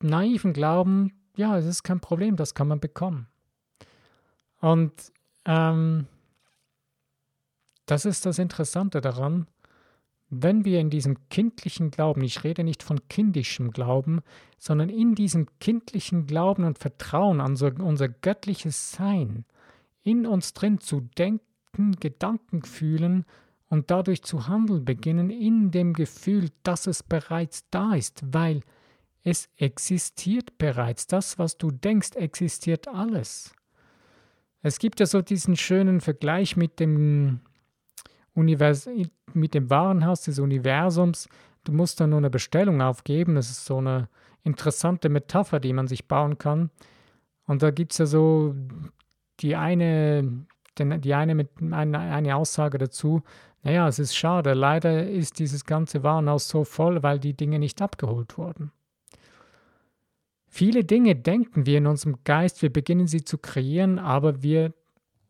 naiven 0.02 0.54
Glauben, 0.54 1.14
ja, 1.36 1.58
es 1.58 1.66
ist 1.66 1.84
kein 1.84 2.00
Problem, 2.00 2.36
das 2.36 2.54
kann 2.54 2.68
man 2.68 2.80
bekommen. 2.80 3.28
Und 4.60 4.94
ähm, 5.46 6.08
das 7.86 8.06
ist 8.06 8.26
das 8.26 8.40
Interessante 8.40 9.02
daran, 9.02 9.48
wenn 10.30 10.66
wir 10.66 10.80
in 10.80 10.90
diesem 10.90 11.30
kindlichen 11.30 11.92
Glauben, 11.92 12.24
ich 12.24 12.44
rede 12.44 12.64
nicht 12.64 12.82
von 12.82 13.08
kindischem 13.08 13.72
Glauben, 13.72 14.22
sondern 14.58 14.90
in 14.90 15.16
diesem 15.16 15.48
kindlichen 15.60 16.26
Glauben 16.26 16.64
und 16.64 16.80
Vertrauen 16.80 17.40
an 17.40 17.56
so, 17.56 17.68
unser 17.68 18.10
göttliches 18.10 18.92
Sein, 18.92 19.46
in 20.02 20.26
uns 20.26 20.54
drin 20.54 20.80
zu 20.80 21.02
denken, 21.18 21.96
Gedanken 22.00 22.64
fühlen 22.64 23.26
und 23.70 23.92
dadurch 23.92 24.24
zu 24.24 24.48
handeln 24.48 24.86
beginnen, 24.86 25.30
in 25.30 25.72
dem 25.72 25.94
Gefühl, 25.94 26.50
dass 26.64 26.88
es 26.88 27.04
bereits 27.04 27.70
da 27.70 27.94
ist, 27.96 28.22
weil 28.32 28.62
es 29.24 29.50
existiert 29.58 30.58
bereits. 30.58 31.08
Das, 31.08 31.40
was 31.40 31.58
du 31.58 31.72
denkst, 31.72 32.16
existiert 32.16 32.88
alles. 32.88 33.56
Es 34.62 34.80
gibt 34.80 35.00
ja 35.00 35.06
so 35.06 35.22
diesen 35.22 35.56
schönen 35.56 36.02
Vergleich 36.02 36.56
mit 36.56 36.80
dem 36.80 37.42
Univers 38.34 38.90
mit 39.34 39.54
dem 39.54 39.70
Warenhaus 39.70 40.22
des 40.22 40.40
Universums. 40.40 41.28
Du 41.64 41.72
musst 41.72 42.00
dann 42.00 42.12
nur 42.12 42.20
eine 42.20 42.30
Bestellung 42.30 42.82
aufgeben. 42.82 43.36
Das 43.36 43.50
ist 43.50 43.66
so 43.66 43.78
eine 43.78 44.10
interessante 44.44 45.10
Metapher, 45.10 45.60
die 45.60 45.74
man 45.74 45.88
sich 45.88 46.08
bauen 46.08 46.38
kann. 46.38 46.70
Und 47.46 47.62
da 47.62 47.72
gibt 47.72 47.92
es 47.92 47.98
ja 48.00 48.06
so 48.06 48.56
die 49.40 49.56
eine, 49.56 50.46
die 50.78 51.14
eine, 51.14 51.36
mit, 51.36 51.50
eine, 51.62 52.00
eine 52.00 52.36
Aussage 52.36 52.78
dazu. 52.78 53.22
Naja, 53.64 53.88
es 53.88 54.00
ist 54.00 54.16
schade. 54.16 54.54
Leider 54.54 55.08
ist 55.08 55.40
dieses 55.40 55.66
ganze 55.66 56.04
Warenhaus 56.04 56.48
so 56.48 56.64
voll, 56.64 57.04
weil 57.04 57.20
die 57.20 57.34
Dinge 57.34 57.60
nicht 57.60 57.82
abgeholt 57.82 58.38
wurden. 58.38 58.72
Viele 60.48 60.84
Dinge 60.84 61.16
denken 61.16 61.66
wir 61.66 61.80
in 61.80 61.88
unserem 61.88 62.20
Geist, 62.26 62.62
wir 62.62 62.72
beginnen 62.72 63.08
sie 63.08 63.24
zu 63.24 63.40
kreieren, 63.40 63.98
aber 63.98 64.44
wir, 64.44 64.74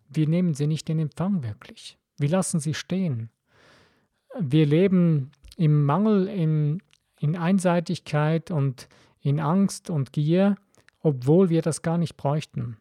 wir 0.10 0.28
nehmen 0.28 0.54
sie 0.54 0.68
nicht 0.68 0.90
in 0.90 1.00
Empfang 1.00 1.44
wirklich. 1.44 1.98
Wir 2.18 2.30
lassen 2.30 2.60
sie 2.60 2.74
stehen. 2.74 3.30
Wir 4.40 4.66
leben 4.66 5.32
im 5.58 5.86
Mangel, 5.86 6.28
in, 6.28 6.82
in 7.20 7.36
Einseitigkeit 7.36 8.52
und 8.52 8.88
in 9.22 9.40
Angst 9.40 9.90
und 9.90 10.12
Gier, 10.14 10.56
obwohl 11.00 11.50
wir 11.50 11.62
das 11.62 11.82
gar 11.82 11.98
nicht 11.98 12.18
bräuchten. 12.18 12.78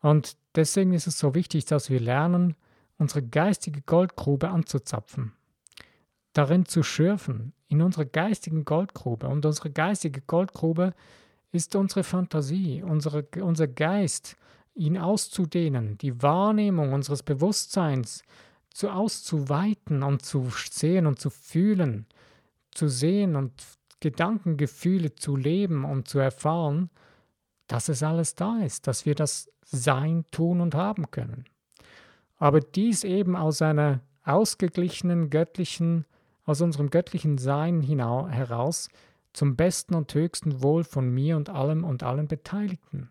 Und 0.00 0.36
deswegen 0.54 0.92
ist 0.92 1.06
es 1.06 1.18
so 1.18 1.34
wichtig, 1.34 1.64
dass 1.64 1.90
wir 1.90 2.00
lernen, 2.00 2.54
unsere 2.98 3.22
geistige 3.22 3.82
Goldgrube 3.82 4.48
anzuzapfen, 4.48 5.32
darin 6.32 6.66
zu 6.66 6.82
schürfen, 6.82 7.52
in 7.68 7.82
unserer 7.82 8.04
geistigen 8.04 8.64
Goldgrube. 8.64 9.28
Und 9.28 9.44
unsere 9.44 9.70
geistige 9.70 10.20
Goldgrube 10.22 10.94
ist 11.52 11.76
unsere 11.76 12.02
Fantasie, 12.04 12.82
unsere, 12.82 13.26
unser 13.40 13.68
Geist, 13.68 14.36
ihn 14.78 14.96
auszudehnen, 14.96 15.98
die 15.98 16.22
Wahrnehmung 16.22 16.92
unseres 16.92 17.22
Bewusstseins 17.22 18.22
zu 18.70 18.90
auszuweiten 18.90 20.02
und 20.04 20.24
zu 20.24 20.48
sehen 20.70 21.06
und 21.06 21.18
zu 21.18 21.30
fühlen, 21.30 22.06
zu 22.70 22.88
sehen 22.88 23.34
und 23.34 23.52
Gedankengefühle 24.00 25.16
zu 25.16 25.36
leben 25.36 25.84
und 25.84 26.06
zu 26.06 26.20
erfahren, 26.20 26.90
dass 27.66 27.88
es 27.88 28.04
alles 28.04 28.36
da 28.36 28.60
ist, 28.60 28.86
dass 28.86 29.04
wir 29.04 29.16
das 29.16 29.50
sein, 29.64 30.24
tun 30.30 30.60
und 30.60 30.76
haben 30.76 31.10
können. 31.10 31.44
Aber 32.36 32.60
dies 32.60 33.02
eben 33.02 33.34
aus 33.34 33.60
einer 33.60 34.00
ausgeglichenen 34.24 35.28
göttlichen, 35.28 36.06
aus 36.44 36.60
unserem 36.60 36.90
göttlichen 36.90 37.36
Sein 37.36 37.82
heraus 37.82 38.88
zum 39.32 39.56
besten 39.56 39.94
und 39.94 40.14
höchsten 40.14 40.62
Wohl 40.62 40.84
von 40.84 41.10
mir 41.10 41.36
und 41.36 41.50
allem 41.50 41.82
und 41.82 42.04
allen 42.04 42.28
Beteiligten 42.28 43.10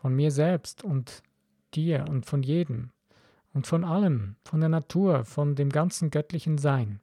von 0.00 0.14
mir 0.14 0.30
selbst 0.30 0.82
und 0.82 1.22
dir 1.74 2.06
und 2.08 2.26
von 2.26 2.42
jedem 2.42 2.90
und 3.52 3.66
von 3.66 3.84
allem, 3.84 4.36
von 4.44 4.60
der 4.60 4.68
Natur, 4.68 5.24
von 5.24 5.54
dem 5.54 5.70
ganzen 5.70 6.10
göttlichen 6.10 6.58
Sein. 6.58 7.00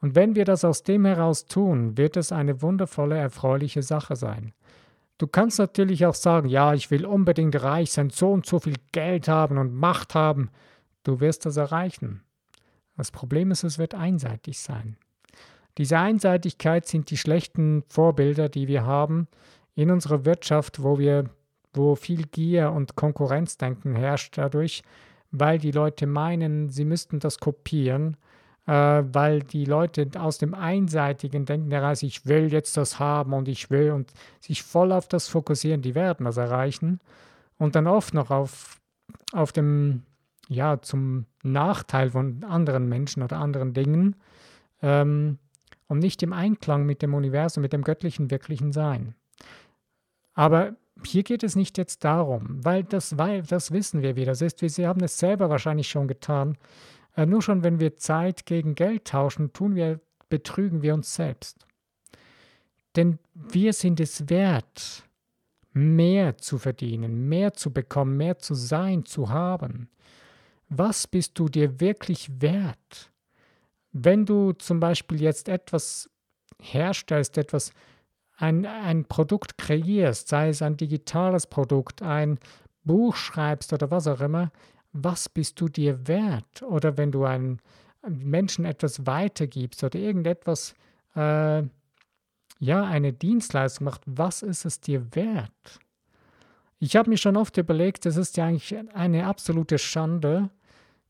Und 0.00 0.14
wenn 0.14 0.34
wir 0.34 0.44
das 0.44 0.64
aus 0.64 0.82
dem 0.82 1.04
heraus 1.04 1.46
tun, 1.46 1.96
wird 1.96 2.16
es 2.16 2.32
eine 2.32 2.62
wundervolle, 2.62 3.16
erfreuliche 3.16 3.82
Sache 3.82 4.16
sein. 4.16 4.52
Du 5.18 5.26
kannst 5.26 5.58
natürlich 5.58 6.04
auch 6.06 6.14
sagen, 6.14 6.48
ja, 6.48 6.74
ich 6.74 6.90
will 6.90 7.06
unbedingt 7.06 7.62
reich 7.62 7.92
sein, 7.92 8.10
so 8.10 8.32
und 8.32 8.44
so 8.44 8.58
viel 8.58 8.74
Geld 8.92 9.28
haben 9.28 9.58
und 9.58 9.74
Macht 9.74 10.14
haben. 10.14 10.50
Du 11.04 11.20
wirst 11.20 11.46
das 11.46 11.56
erreichen. 11.56 12.22
Das 12.96 13.10
Problem 13.10 13.50
ist, 13.50 13.64
es 13.64 13.78
wird 13.78 13.94
einseitig 13.94 14.58
sein. 14.58 14.96
Diese 15.78 15.98
Einseitigkeit 15.98 16.86
sind 16.86 17.10
die 17.10 17.16
schlechten 17.16 17.82
Vorbilder, 17.88 18.48
die 18.48 18.68
wir 18.68 18.84
haben 18.84 19.28
in 19.74 19.90
unserer 19.90 20.24
Wirtschaft, 20.24 20.82
wo 20.82 20.98
wir 20.98 21.30
wo 21.76 21.94
viel 21.94 22.24
Gier 22.26 22.72
und 22.72 22.96
Konkurrenzdenken 22.96 23.94
herrscht 23.94 24.38
dadurch, 24.38 24.82
weil 25.30 25.58
die 25.58 25.72
Leute 25.72 26.06
meinen, 26.06 26.68
sie 26.68 26.84
müssten 26.84 27.18
das 27.18 27.38
kopieren, 27.38 28.16
äh, 28.66 28.72
weil 28.72 29.42
die 29.42 29.64
Leute 29.64 30.08
aus 30.18 30.38
dem 30.38 30.54
einseitigen 30.54 31.44
Denken 31.44 31.70
heraus, 31.70 32.02
ich 32.02 32.26
will 32.26 32.52
jetzt 32.52 32.76
das 32.76 32.98
haben 32.98 33.32
und 33.32 33.48
ich 33.48 33.70
will 33.70 33.90
und 33.90 34.12
sich 34.40 34.62
voll 34.62 34.92
auf 34.92 35.08
das 35.08 35.28
fokussieren, 35.28 35.82
die 35.82 35.94
werden 35.94 36.24
das 36.24 36.36
erreichen 36.36 37.00
und 37.58 37.74
dann 37.74 37.86
oft 37.86 38.14
noch 38.14 38.30
auf, 38.30 38.80
auf 39.32 39.52
dem, 39.52 40.02
ja, 40.48 40.80
zum 40.80 41.26
Nachteil 41.42 42.10
von 42.10 42.44
anderen 42.44 42.88
Menschen 42.88 43.22
oder 43.22 43.38
anderen 43.38 43.74
Dingen 43.74 44.16
ähm, 44.82 45.38
und 45.88 45.98
nicht 45.98 46.22
im 46.22 46.32
Einklang 46.32 46.86
mit 46.86 47.02
dem 47.02 47.14
Universum, 47.14 47.62
mit 47.62 47.72
dem 47.72 47.82
göttlichen, 47.82 48.30
wirklichen 48.30 48.72
Sein. 48.72 49.14
Aber 50.34 50.74
hier 51.02 51.22
geht 51.22 51.42
es 51.42 51.56
nicht 51.56 51.76
jetzt 51.78 52.04
darum, 52.04 52.64
weil 52.64 52.84
das, 52.84 53.18
weil 53.18 53.42
das 53.42 53.72
wissen 53.72 54.02
wir, 54.02 54.16
wie 54.16 54.24
das 54.24 54.40
ist. 54.40 54.62
Wir 54.62 54.88
haben 54.88 55.02
es 55.02 55.18
selber 55.18 55.50
wahrscheinlich 55.50 55.88
schon 55.88 56.08
getan. 56.08 56.56
Äh, 57.16 57.26
nur 57.26 57.42
schon, 57.42 57.64
wenn 57.64 57.80
wir 57.80 57.96
Zeit 57.96 58.46
gegen 58.46 58.74
Geld 58.74 59.06
tauschen, 59.06 59.52
tun 59.52 59.74
wir, 59.74 60.00
betrügen 60.28 60.82
wir 60.82 60.94
uns 60.94 61.14
selbst. 61.14 61.66
Denn 62.96 63.18
wir 63.34 63.72
sind 63.72 63.98
es 64.00 64.28
wert, 64.28 65.04
mehr 65.72 66.38
zu 66.38 66.58
verdienen, 66.58 67.28
mehr 67.28 67.52
zu 67.52 67.72
bekommen, 67.72 68.16
mehr 68.16 68.38
zu 68.38 68.54
sein, 68.54 69.04
zu 69.04 69.28
haben. 69.28 69.88
Was 70.68 71.06
bist 71.06 71.38
du 71.38 71.48
dir 71.48 71.80
wirklich 71.80 72.40
wert? 72.40 73.10
Wenn 73.92 74.24
du 74.24 74.52
zum 74.52 74.80
Beispiel 74.80 75.20
jetzt 75.20 75.48
etwas 75.48 76.08
herstellst, 76.60 77.36
etwas, 77.36 77.72
ein, 78.36 78.66
ein 78.66 79.04
Produkt 79.04 79.58
kreierst, 79.58 80.28
sei 80.28 80.48
es 80.48 80.62
ein 80.62 80.76
digitales 80.76 81.46
Produkt, 81.46 82.02
ein 82.02 82.38
Buch 82.84 83.16
schreibst 83.16 83.72
oder 83.72 83.90
was 83.90 84.06
auch 84.06 84.20
immer, 84.20 84.50
was 84.92 85.28
bist 85.28 85.60
du 85.60 85.68
dir 85.68 86.06
wert? 86.06 86.62
Oder 86.62 86.96
wenn 86.96 87.12
du 87.12 87.24
einem 87.24 87.58
Menschen 88.06 88.64
etwas 88.64 89.06
weitergibst 89.06 89.82
oder 89.82 89.98
irgendetwas, 89.98 90.74
äh, 91.16 91.62
ja, 92.60 92.84
eine 92.84 93.12
Dienstleistung 93.12 93.86
macht, 93.86 94.02
was 94.06 94.42
ist 94.42 94.64
es 94.64 94.80
dir 94.80 95.14
wert? 95.14 95.80
Ich 96.78 96.96
habe 96.96 97.10
mir 97.10 97.16
schon 97.16 97.36
oft 97.36 97.56
überlegt, 97.56 98.06
es 98.06 98.16
ist 98.16 98.36
ja 98.36 98.46
eigentlich 98.46 98.76
eine 98.94 99.26
absolute 99.26 99.78
Schande 99.78 100.50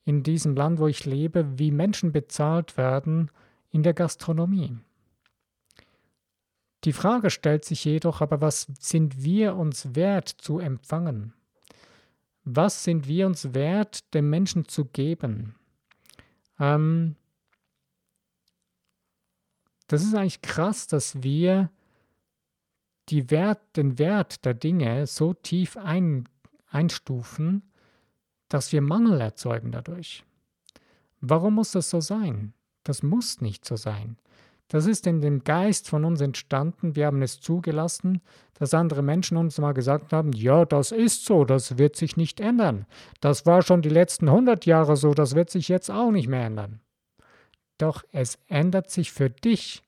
in 0.04 0.22
diesem 0.22 0.54
Land, 0.54 0.78
wo 0.78 0.86
ich 0.86 1.04
lebe, 1.04 1.58
wie 1.58 1.70
Menschen 1.70 2.12
bezahlt 2.12 2.76
werden 2.76 3.30
in 3.70 3.82
der 3.82 3.94
Gastronomie. 3.94 4.76
Die 6.84 6.92
Frage 6.92 7.30
stellt 7.30 7.64
sich 7.64 7.84
jedoch 7.84 8.20
aber, 8.20 8.40
was 8.40 8.68
sind 8.78 9.22
wir 9.22 9.56
uns 9.56 9.94
wert 9.94 10.28
zu 10.28 10.58
empfangen? 10.58 11.32
Was 12.44 12.84
sind 12.84 13.08
wir 13.08 13.26
uns 13.26 13.54
wert, 13.54 14.12
dem 14.12 14.28
Menschen 14.28 14.68
zu 14.68 14.84
geben? 14.84 15.54
Ähm, 16.60 17.16
das 19.86 20.02
ist 20.02 20.14
eigentlich 20.14 20.42
krass, 20.42 20.86
dass 20.86 21.22
wir 21.22 21.70
Wert, 23.10 23.76
den 23.76 23.98
Wert 23.98 24.44
der 24.44 24.54
Dinge 24.54 25.06
so 25.06 25.34
tief 25.34 25.76
ein, 25.76 26.28
einstufen, 26.68 27.62
dass 28.48 28.72
wir 28.72 28.82
Mangel 28.82 29.20
erzeugen 29.20 29.72
dadurch. 29.72 30.24
Warum 31.20 31.54
muss 31.54 31.72
das 31.72 31.90
so 31.90 32.00
sein? 32.00 32.54
Das 32.82 33.02
muss 33.02 33.40
nicht 33.40 33.64
so 33.64 33.76
sein. 33.76 34.16
Das 34.68 34.86
ist 34.86 35.06
in 35.06 35.20
dem 35.20 35.44
Geist 35.44 35.88
von 35.88 36.04
uns 36.04 36.20
entstanden. 36.20 36.96
Wir 36.96 37.06
haben 37.06 37.22
es 37.22 37.40
zugelassen, 37.40 38.22
dass 38.54 38.74
andere 38.74 39.02
Menschen 39.02 39.36
uns 39.36 39.58
mal 39.58 39.72
gesagt 39.72 40.12
haben, 40.12 40.32
ja, 40.32 40.64
das 40.64 40.90
ist 40.90 41.26
so, 41.26 41.44
das 41.44 41.76
wird 41.76 41.96
sich 41.96 42.16
nicht 42.16 42.40
ändern. 42.40 42.86
Das 43.20 43.46
war 43.46 43.62
schon 43.62 43.82
die 43.82 43.90
letzten 43.90 44.28
100 44.28 44.64
Jahre 44.66 44.96
so, 44.96 45.12
das 45.12 45.34
wird 45.34 45.50
sich 45.50 45.68
jetzt 45.68 45.90
auch 45.90 46.10
nicht 46.10 46.28
mehr 46.28 46.46
ändern. 46.46 46.80
Doch 47.78 48.04
es 48.12 48.38
ändert 48.48 48.90
sich 48.90 49.12
für 49.12 49.30
dich 49.30 49.82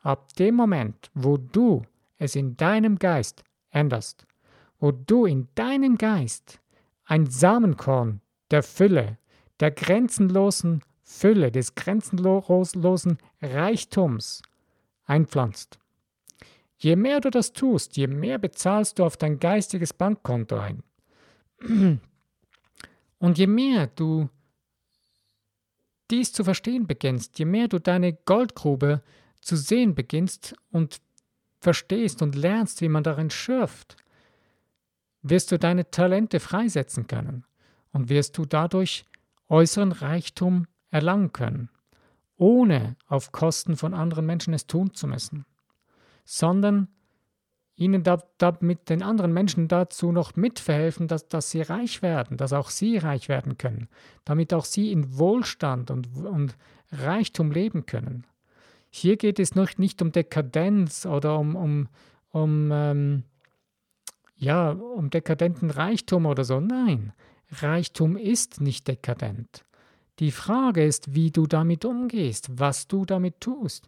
ab 0.00 0.32
dem 0.34 0.54
Moment, 0.54 1.10
wo 1.14 1.36
du 1.36 1.82
es 2.16 2.36
in 2.36 2.56
deinem 2.56 2.98
Geist 2.98 3.42
änderst, 3.70 4.26
wo 4.78 4.92
du 4.92 5.26
in 5.26 5.48
deinem 5.54 5.98
Geist 5.98 6.60
ein 7.04 7.26
Samenkorn 7.26 8.20
der 8.50 8.62
Fülle, 8.62 9.18
der 9.60 9.70
grenzenlosen 9.70 10.82
Fülle, 11.04 11.52
des 11.52 11.74
grenzenlosen 11.74 13.18
Reichtums 13.42 14.42
einpflanzt. 15.04 15.78
Je 16.78 16.96
mehr 16.96 17.20
du 17.20 17.30
das 17.30 17.52
tust, 17.52 17.96
je 17.96 18.06
mehr 18.06 18.38
bezahlst 18.38 18.98
du 18.98 19.04
auf 19.04 19.16
dein 19.16 19.38
geistiges 19.38 19.92
Bankkonto 19.92 20.56
ein. 20.56 20.82
Und 23.18 23.38
je 23.38 23.46
mehr 23.46 23.86
du 23.86 24.28
dies 26.10 26.32
zu 26.32 26.44
verstehen 26.44 26.86
beginnst, 26.86 27.38
je 27.38 27.44
mehr 27.44 27.68
du 27.68 27.78
deine 27.78 28.12
Goldgrube 28.12 29.02
zu 29.40 29.56
sehen 29.56 29.94
beginnst 29.94 30.54
und 30.70 31.00
verstehst 31.60 32.22
und 32.22 32.34
lernst, 32.34 32.80
wie 32.80 32.88
man 32.88 33.02
darin 33.02 33.30
schürft, 33.30 33.96
wirst 35.22 35.50
du 35.52 35.58
deine 35.58 35.90
Talente 35.90 36.40
freisetzen 36.40 37.06
können 37.06 37.46
und 37.92 38.10
wirst 38.10 38.36
du 38.36 38.44
dadurch 38.44 39.06
äußeren 39.48 39.92
Reichtum 39.92 40.66
erlangen 40.94 41.32
können, 41.32 41.70
ohne 42.36 42.96
auf 43.08 43.32
Kosten 43.32 43.76
von 43.76 43.94
anderen 43.94 44.24
Menschen 44.26 44.54
es 44.54 44.68
tun 44.68 44.94
zu 44.94 45.08
müssen, 45.08 45.44
sondern 46.24 46.86
ihnen 47.74 48.04
damit 48.38 48.88
den 48.88 49.02
anderen 49.02 49.32
Menschen 49.32 49.66
dazu 49.66 50.12
noch 50.12 50.36
mitverhelfen, 50.36 51.08
dass, 51.08 51.26
dass 51.26 51.50
sie 51.50 51.62
reich 51.62 52.00
werden, 52.00 52.36
dass 52.36 52.52
auch 52.52 52.70
sie 52.70 52.96
reich 52.96 53.28
werden 53.28 53.58
können, 53.58 53.88
damit 54.24 54.54
auch 54.54 54.64
sie 54.64 54.92
in 54.92 55.18
Wohlstand 55.18 55.90
und, 55.90 56.16
und 56.16 56.56
Reichtum 56.92 57.50
leben 57.50 57.86
können. 57.86 58.24
Hier 58.88 59.16
geht 59.16 59.40
es 59.40 59.56
noch 59.56 59.76
nicht 59.76 60.00
um 60.00 60.12
Dekadenz 60.12 61.06
oder 61.06 61.36
um, 61.40 61.56
um, 61.56 61.88
um, 62.30 62.70
ähm, 62.70 63.24
ja, 64.36 64.70
um 64.70 65.10
dekadenten 65.10 65.70
Reichtum 65.70 66.26
oder 66.26 66.44
so. 66.44 66.60
Nein, 66.60 67.12
Reichtum 67.50 68.16
ist 68.16 68.60
nicht 68.60 68.86
dekadent. 68.86 69.64
Die 70.20 70.30
Frage 70.30 70.84
ist, 70.84 71.14
wie 71.14 71.30
du 71.30 71.46
damit 71.46 71.84
umgehst, 71.84 72.48
was 72.58 72.86
du 72.86 73.04
damit 73.04 73.40
tust. 73.40 73.86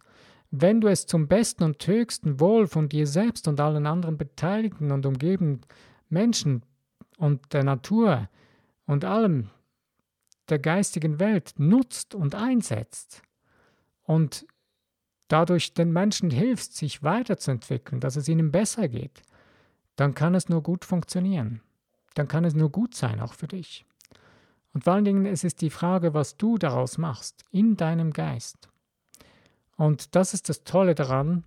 Wenn 0.51 0.81
du 0.81 0.87
es 0.87 1.05
zum 1.05 1.27
besten 1.27 1.63
und 1.63 1.85
höchsten 1.85 2.39
Wohl 2.39 2.67
von 2.67 2.89
dir 2.89 3.07
selbst 3.07 3.47
und 3.47 3.59
allen 3.59 3.85
anderen 3.85 4.17
beteiligten 4.17 4.91
und 4.91 5.05
umgebenden 5.05 5.61
Menschen 6.09 6.63
und 7.17 7.53
der 7.53 7.63
Natur 7.63 8.29
und 8.85 9.05
allem 9.05 9.49
der 10.49 10.59
geistigen 10.59 11.19
Welt 11.19 11.53
nutzt 11.57 12.15
und 12.15 12.35
einsetzt 12.35 13.21
und 14.03 14.45
dadurch 15.27 15.73
den 15.73 15.91
Menschen 15.91 16.29
hilfst, 16.29 16.77
sich 16.77 17.03
weiterzuentwickeln, 17.03 17.99
dass 17.99 18.15
es 18.15 18.29
ihnen 18.29 18.51
besser 18.51 18.87
geht, 18.87 19.21
dann 19.97 20.13
kann 20.13 20.35
es 20.35 20.47
nur 20.47 20.63
gut 20.63 20.85
funktionieren. 20.85 21.61
Dann 22.13 22.27
kann 22.27 22.45
es 22.45 22.55
nur 22.55 22.71
gut 22.71 22.95
sein, 22.95 23.19
auch 23.19 23.33
für 23.33 23.47
dich. 23.47 23.85
Und 24.73 24.83
vor 24.83 24.93
allen 24.93 25.05
Dingen, 25.05 25.25
es 25.25 25.43
ist 25.43 25.61
die 25.61 25.69
Frage, 25.69 26.13
was 26.13 26.37
du 26.37 26.57
daraus 26.57 26.97
machst, 26.97 27.43
in 27.51 27.77
deinem 27.77 28.11
Geist. 28.11 28.69
Und 29.75 30.15
das 30.15 30.33
ist 30.33 30.49
das 30.49 30.63
Tolle 30.63 30.95
daran, 30.95 31.43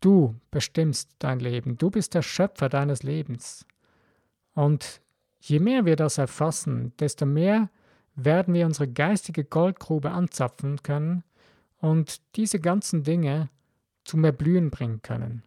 du 0.00 0.34
bestimmst 0.50 1.10
dein 1.18 1.40
Leben, 1.40 1.78
du 1.78 1.90
bist 1.90 2.14
der 2.14 2.22
Schöpfer 2.22 2.68
deines 2.68 3.02
Lebens. 3.02 3.66
Und 4.54 5.00
je 5.40 5.60
mehr 5.60 5.84
wir 5.84 5.96
das 5.96 6.18
erfassen, 6.18 6.92
desto 6.98 7.26
mehr 7.26 7.70
werden 8.14 8.54
wir 8.54 8.66
unsere 8.66 8.88
geistige 8.88 9.44
Goldgrube 9.44 10.10
anzapfen 10.10 10.82
können 10.82 11.22
und 11.78 12.20
diese 12.36 12.58
ganzen 12.58 13.02
Dinge 13.02 13.50
zum 14.04 14.24
Erblühen 14.24 14.70
bringen 14.70 15.02
können 15.02 15.42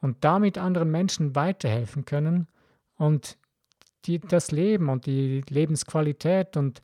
und 0.00 0.24
damit 0.24 0.58
anderen 0.58 0.90
Menschen 0.90 1.34
weiterhelfen 1.36 2.04
können 2.04 2.48
und 2.96 3.38
die, 4.08 4.18
das 4.18 4.50
Leben 4.50 4.88
und 4.88 5.06
die 5.06 5.42
Lebensqualität 5.48 6.56
und 6.56 6.82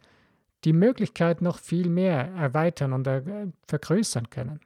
die 0.64 0.72
Möglichkeit 0.72 1.42
noch 1.42 1.58
viel 1.58 1.88
mehr 1.88 2.28
erweitern 2.34 2.92
und 2.92 3.06
er, 3.06 3.52
vergrößern 3.66 4.30
können. 4.30 4.60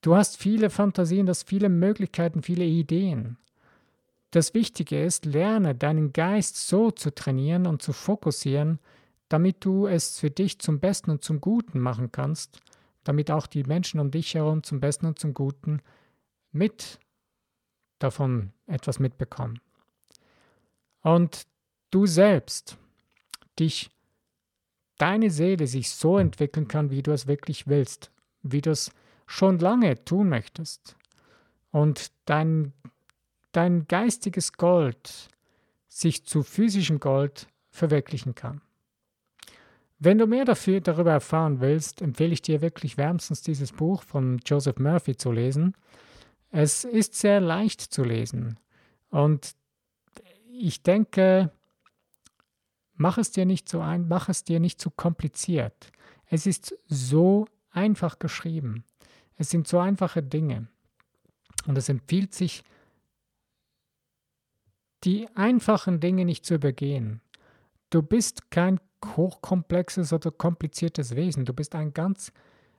Du 0.00 0.16
hast 0.16 0.36
viele 0.36 0.70
Fantasien, 0.70 1.26
du 1.26 1.30
hast 1.30 1.48
viele 1.48 1.68
Möglichkeiten, 1.68 2.42
viele 2.42 2.64
Ideen. 2.64 3.38
Das 4.32 4.54
Wichtige 4.54 5.02
ist, 5.02 5.26
lerne 5.26 5.74
deinen 5.74 6.12
Geist 6.12 6.56
so 6.66 6.90
zu 6.90 7.14
trainieren 7.14 7.66
und 7.66 7.82
zu 7.82 7.92
fokussieren, 7.92 8.78
damit 9.28 9.64
du 9.64 9.86
es 9.86 10.18
für 10.18 10.30
dich 10.30 10.58
zum 10.58 10.80
Besten 10.80 11.10
und 11.10 11.24
zum 11.24 11.40
Guten 11.40 11.78
machen 11.78 12.12
kannst, 12.12 12.60
damit 13.04 13.30
auch 13.30 13.46
die 13.46 13.64
Menschen 13.64 14.00
um 14.00 14.10
dich 14.10 14.34
herum 14.34 14.62
zum 14.62 14.80
Besten 14.80 15.06
und 15.06 15.18
zum 15.18 15.34
Guten 15.34 15.80
mit 16.50 16.98
davon 17.98 18.52
etwas 18.66 18.98
mitbekommen. 18.98 19.60
Und 21.02 21.46
du 21.92 22.06
selbst 22.06 22.76
dich, 23.60 23.90
deine 24.98 25.30
Seele 25.30 25.68
sich 25.68 25.90
so 25.90 26.18
entwickeln 26.18 26.66
kann, 26.66 26.90
wie 26.90 27.02
du 27.02 27.12
es 27.12 27.28
wirklich 27.28 27.68
willst, 27.68 28.10
wie 28.42 28.60
du 28.60 28.70
es 28.70 28.90
schon 29.26 29.58
lange 29.58 30.04
tun 30.04 30.28
möchtest. 30.28 30.96
Und 31.70 32.10
dein, 32.24 32.72
dein 33.52 33.86
geistiges 33.86 34.54
Gold 34.54 35.28
sich 35.88 36.24
zu 36.24 36.42
physischem 36.42 36.98
Gold 36.98 37.46
verwirklichen 37.70 38.34
kann. 38.34 38.60
Wenn 39.98 40.18
du 40.18 40.26
mehr 40.26 40.44
dafür, 40.44 40.80
darüber 40.80 41.12
erfahren 41.12 41.60
willst, 41.60 42.02
empfehle 42.02 42.32
ich 42.32 42.42
dir 42.42 42.60
wirklich 42.60 42.96
wärmstens 42.96 43.42
dieses 43.42 43.70
Buch 43.70 44.02
von 44.02 44.40
Joseph 44.44 44.78
Murphy 44.78 45.16
zu 45.16 45.30
lesen. 45.30 45.76
Es 46.50 46.84
ist 46.84 47.14
sehr 47.14 47.40
leicht 47.40 47.80
zu 47.80 48.02
lesen 48.02 48.58
und 49.10 49.54
ich 50.50 50.82
denke, 50.82 51.52
Mach 53.02 53.18
es 53.18 53.32
dir 53.32 53.46
nicht 53.46 53.68
so 53.68 53.80
ein, 53.80 54.06
mach 54.06 54.28
es 54.28 54.44
dir 54.44 54.60
nicht 54.60 54.80
zu 54.80 54.88
kompliziert. 54.88 55.90
Es 56.26 56.46
ist 56.46 56.78
so 56.86 57.48
einfach 57.72 58.20
geschrieben. 58.20 58.84
Es 59.34 59.50
sind 59.50 59.66
so 59.66 59.80
einfache 59.80 60.22
Dinge. 60.22 60.68
Und 61.66 61.76
es 61.76 61.88
empfiehlt 61.88 62.32
sich, 62.32 62.62
die 65.02 65.26
einfachen 65.34 65.98
Dinge 65.98 66.24
nicht 66.24 66.46
zu 66.46 66.54
übergehen. 66.54 67.20
Du 67.90 68.02
bist 68.02 68.52
kein 68.52 68.78
hochkomplexes 69.04 70.12
oder 70.12 70.30
kompliziertes 70.30 71.16
Wesen. 71.16 71.44
Du 71.44 71.54
bist 71.54 71.74
ein 71.74 71.92
ganz 71.92 72.32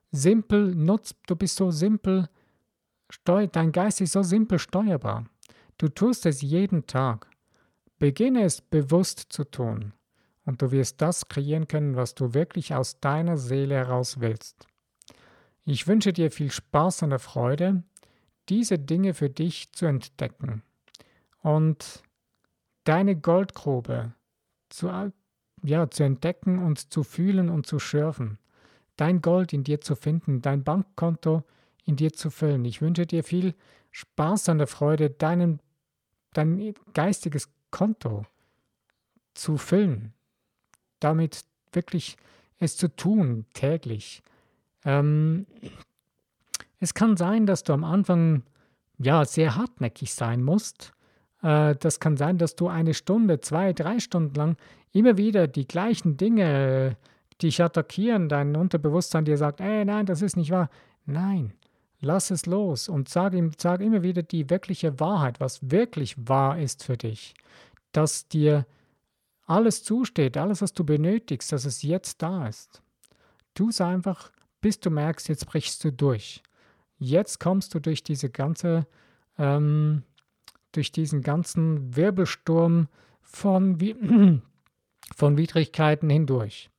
simpel 0.09 0.73
nutz, 0.73 1.15
du 1.27 1.35
bist 1.35 1.57
so 1.57 1.69
simpel, 1.69 2.29
steu 3.09 3.47
dein 3.47 3.73
Geist 3.73 3.99
ist 3.99 4.13
so 4.13 4.23
simpel 4.23 4.57
steuerbar. 4.57 5.25
Du 5.77 5.89
tust 5.89 6.25
es 6.25 6.41
jeden 6.41 6.87
Tag. 6.87 7.27
Beginne 7.99 8.45
es 8.45 8.61
bewusst 8.61 9.25
zu 9.27 9.43
tun 9.43 9.91
und 10.45 10.61
du 10.61 10.71
wirst 10.71 11.01
das 11.01 11.27
kreieren 11.27 11.67
können, 11.67 11.95
was 11.95 12.15
du 12.15 12.33
wirklich 12.33 12.73
aus 12.73 12.99
deiner 12.99 13.37
Seele 13.37 13.75
heraus 13.75 14.19
willst. 14.19 14.67
Ich 15.65 15.87
wünsche 15.87 16.11
dir 16.11 16.31
viel 16.31 16.51
Spaß 16.51 17.03
und 17.03 17.11
der 17.11 17.19
Freude, 17.19 17.83
diese 18.49 18.77
Dinge 18.77 19.13
für 19.13 19.29
dich 19.29 19.71
zu 19.71 19.85
entdecken 19.85 20.63
und 21.41 22.03
deine 22.83 23.15
Goldgrube 23.15 24.13
zu, 24.69 24.89
ja, 25.63 25.89
zu 25.89 26.03
entdecken 26.03 26.59
und 26.59 26.91
zu 26.91 27.03
fühlen 27.03 27.49
und 27.49 27.65
zu 27.65 27.79
schürfen. 27.79 28.37
Dein 28.97 29.21
Gold 29.21 29.53
in 29.53 29.63
dir 29.63 29.81
zu 29.81 29.95
finden, 29.95 30.41
dein 30.41 30.63
Bankkonto 30.63 31.43
in 31.85 31.95
dir 31.95 32.13
zu 32.13 32.29
füllen. 32.29 32.65
Ich 32.65 32.81
wünsche 32.81 33.05
dir 33.05 33.23
viel 33.23 33.55
Spaß 33.91 34.49
und 34.49 34.57
der 34.57 34.67
Freude, 34.67 35.09
deinen, 35.09 35.61
dein 36.33 36.73
geistiges 36.93 37.49
Konto 37.71 38.25
zu 39.33 39.57
füllen. 39.57 40.13
Damit 41.03 41.45
wirklich 41.71 42.17
es 42.59 42.77
zu 42.77 42.87
tun, 42.87 43.45
täglich. 43.53 44.23
Ähm, 44.85 45.45
es 46.79 46.93
kann 46.93 47.17
sein, 47.17 47.45
dass 47.45 47.63
du 47.63 47.73
am 47.73 47.83
Anfang 47.83 48.43
ja 48.97 49.25
sehr 49.25 49.55
hartnäckig 49.55 50.13
sein 50.13 50.43
musst. 50.43 50.93
Äh, 51.41 51.75
das 51.75 51.99
kann 51.99 52.17
sein, 52.17 52.37
dass 52.37 52.55
du 52.55 52.67
eine 52.67 52.93
Stunde, 52.93 53.41
zwei, 53.41 53.73
drei 53.73 53.99
Stunden 53.99 54.35
lang 54.35 54.57
immer 54.91 55.17
wieder 55.17 55.47
die 55.47 55.67
gleichen 55.67 56.17
Dinge 56.17 56.97
dich 57.41 57.61
attackieren, 57.61 58.29
dein 58.29 58.55
Unterbewusstsein 58.55 59.25
dir 59.25 59.37
sagt, 59.37 59.59
ey, 59.59 59.85
nein, 59.85 60.05
das 60.05 60.21
ist 60.21 60.37
nicht 60.37 60.51
wahr. 60.51 60.69
Nein, 61.05 61.53
lass 61.99 62.31
es 62.31 62.45
los 62.45 62.87
und 62.87 63.09
sag 63.09 63.33
ihm, 63.33 63.51
sag 63.57 63.81
immer 63.81 64.03
wieder 64.03 64.23
die 64.23 64.49
wirkliche 64.49 64.99
Wahrheit, 64.99 65.39
was 65.39 65.71
wirklich 65.71 66.15
wahr 66.17 66.59
ist 66.59 66.83
für 66.83 66.97
dich. 66.97 67.33
Dass 67.91 68.27
dir 68.27 68.65
alles 69.45 69.83
zusteht, 69.83 70.37
alles, 70.37 70.61
was 70.61 70.73
du 70.73 70.83
benötigst, 70.83 71.51
dass 71.51 71.65
es 71.65 71.81
jetzt 71.81 72.21
da 72.21 72.47
ist. 72.47 72.81
Tu 73.53 73.69
es 73.69 73.81
einfach, 73.81 74.31
bis 74.61 74.79
du 74.79 74.89
merkst, 74.89 75.27
jetzt 75.29 75.45
brichst 75.45 75.83
du 75.83 75.91
durch. 75.91 76.41
Jetzt 76.97 77.39
kommst 77.39 77.73
du 77.73 77.79
durch 77.79 78.03
diese 78.03 78.29
ganze, 78.29 78.87
ähm, 79.37 80.03
durch 80.71 80.91
diesen 80.91 81.21
ganzen 81.21 81.95
Wirbelsturm 81.95 82.87
von, 83.21 83.79
von 85.15 85.37
Widrigkeiten 85.37 86.09
hindurch. 86.09 86.69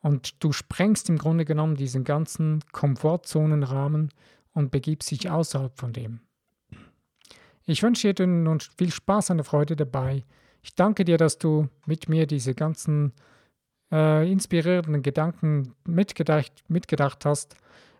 Und 0.00 0.42
du 0.44 0.52
sprengst 0.52 1.08
im 1.08 1.18
Grunde 1.18 1.44
genommen 1.44 1.74
diesen 1.74 2.04
ganzen 2.04 2.62
Komfortzonenrahmen 2.72 4.10
und 4.52 4.70
begibst 4.70 5.10
dich 5.10 5.30
außerhalb 5.30 5.76
von 5.76 5.92
dem. 5.92 6.20
Ich 7.64 7.82
wünsche 7.82 8.14
dir 8.14 8.26
nun 8.26 8.60
viel 8.60 8.92
Spaß 8.92 9.30
und 9.30 9.42
Freude 9.42 9.74
dabei. 9.74 10.24
Ich 10.66 10.74
danke 10.74 11.04
dir, 11.04 11.16
dass 11.16 11.38
du 11.38 11.68
mit 11.86 12.08
mir 12.08 12.26
diese 12.26 12.52
ganzen 12.52 13.12
äh, 13.92 14.28
inspirierenden 14.28 15.00
Gedanken 15.00 15.76
mitgedacht, 15.86 16.50
mitgedacht 16.66 17.24
hast. 17.24 17.54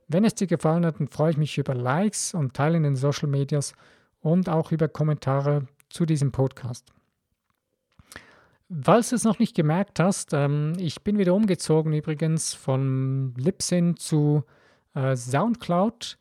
Wenn 0.09 0.25
es 0.25 0.35
dir 0.35 0.49
gefallen 0.49 0.85
hat, 0.85 0.99
dann 0.99 1.07
freue 1.07 1.31
ich 1.31 1.37
mich 1.37 1.57
über 1.59 1.75
Likes 1.77 2.35
und 2.35 2.55
Teilen 2.55 2.79
in 2.79 2.83
den 2.83 2.97
Social 2.97 3.29
Medias 3.29 3.73
und 4.21 4.49
auch 4.49 4.73
über 4.73 4.89
Kommentare 4.89 5.69
zu 5.91 6.07
diesem 6.07 6.33
Podcast. 6.33 6.93
Falls 8.83 9.11
du 9.11 9.15
es 9.15 9.23
noch 9.23 9.39
nicht 9.39 9.55
gemerkt 9.55 10.01
hast, 10.01 10.33
ähm, 10.33 10.73
ich 10.77 11.03
bin 11.03 11.19
wieder 11.19 11.35
umgezogen 11.35 11.93
übrigens 11.93 12.53
von 12.53 13.33
Libsyn 13.37 13.97
zu 13.97 14.43
äh, 14.95 15.15
Soundcloud, 15.15 16.19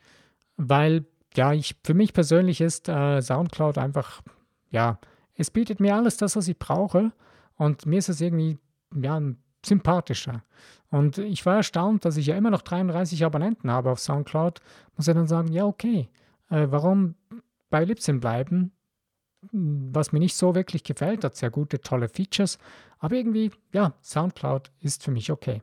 weil 0.57 1.05
ja, 1.35 1.53
ich, 1.53 1.75
für 1.83 1.95
mich 1.95 2.13
persönlich 2.13 2.61
ist 2.61 2.87
äh, 2.87 3.19
Soundcloud 3.19 3.79
einfach, 3.79 4.21
ja, 4.69 4.99
es 5.35 5.51
bietet 5.51 5.79
mir 5.79 5.95
alles 5.95 6.17
das, 6.17 6.35
was 6.35 6.47
ich 6.47 6.57
brauche 6.57 7.11
und 7.57 7.85
mir 7.85 7.99
ist 7.99 8.09
es 8.09 8.21
irgendwie, 8.21 8.57
ja, 8.95 9.21
sympathischer. 9.65 10.43
Und 10.89 11.17
ich 11.17 11.45
war 11.45 11.57
erstaunt, 11.57 12.05
dass 12.05 12.17
ich 12.17 12.27
ja 12.27 12.37
immer 12.37 12.51
noch 12.51 12.61
33 12.61 13.25
Abonnenten 13.25 13.71
habe 13.71 13.91
auf 13.91 13.99
Soundcloud. 13.99 14.61
Muss 14.95 15.07
er 15.07 15.15
dann 15.15 15.27
sagen, 15.27 15.51
ja, 15.51 15.65
okay, 15.65 16.07
äh, 16.49 16.67
warum 16.69 17.15
bei 17.69 17.83
Libsyn 17.83 18.19
bleiben? 18.19 18.71
was 19.51 20.11
mir 20.11 20.19
nicht 20.19 20.35
so 20.35 20.55
wirklich 20.55 20.83
gefällt, 20.83 21.23
hat 21.23 21.35
sehr 21.35 21.49
gute, 21.49 21.81
tolle 21.81 22.09
Features, 22.09 22.57
aber 22.99 23.15
irgendwie, 23.15 23.51
ja, 23.73 23.93
Soundcloud 24.01 24.71
ist 24.79 25.03
für 25.03 25.11
mich 25.11 25.31
okay. 25.31 25.61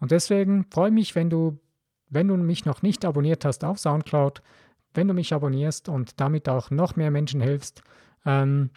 Und 0.00 0.10
deswegen 0.10 0.66
freue 0.70 0.88
ich 0.88 0.94
mich, 0.94 1.14
wenn 1.14 1.30
du, 1.30 1.58
wenn 2.08 2.28
du 2.28 2.36
mich 2.36 2.64
noch 2.64 2.82
nicht 2.82 3.04
abonniert 3.04 3.44
hast 3.44 3.64
auf 3.64 3.78
Soundcloud, 3.78 4.42
wenn 4.94 5.08
du 5.08 5.14
mich 5.14 5.32
abonnierst 5.32 5.88
und 5.88 6.20
damit 6.20 6.48
auch 6.48 6.70
noch 6.70 6.96
mehr 6.96 7.10
Menschen 7.10 7.40
hilfst, 7.40 7.82
ähm, 8.26 8.70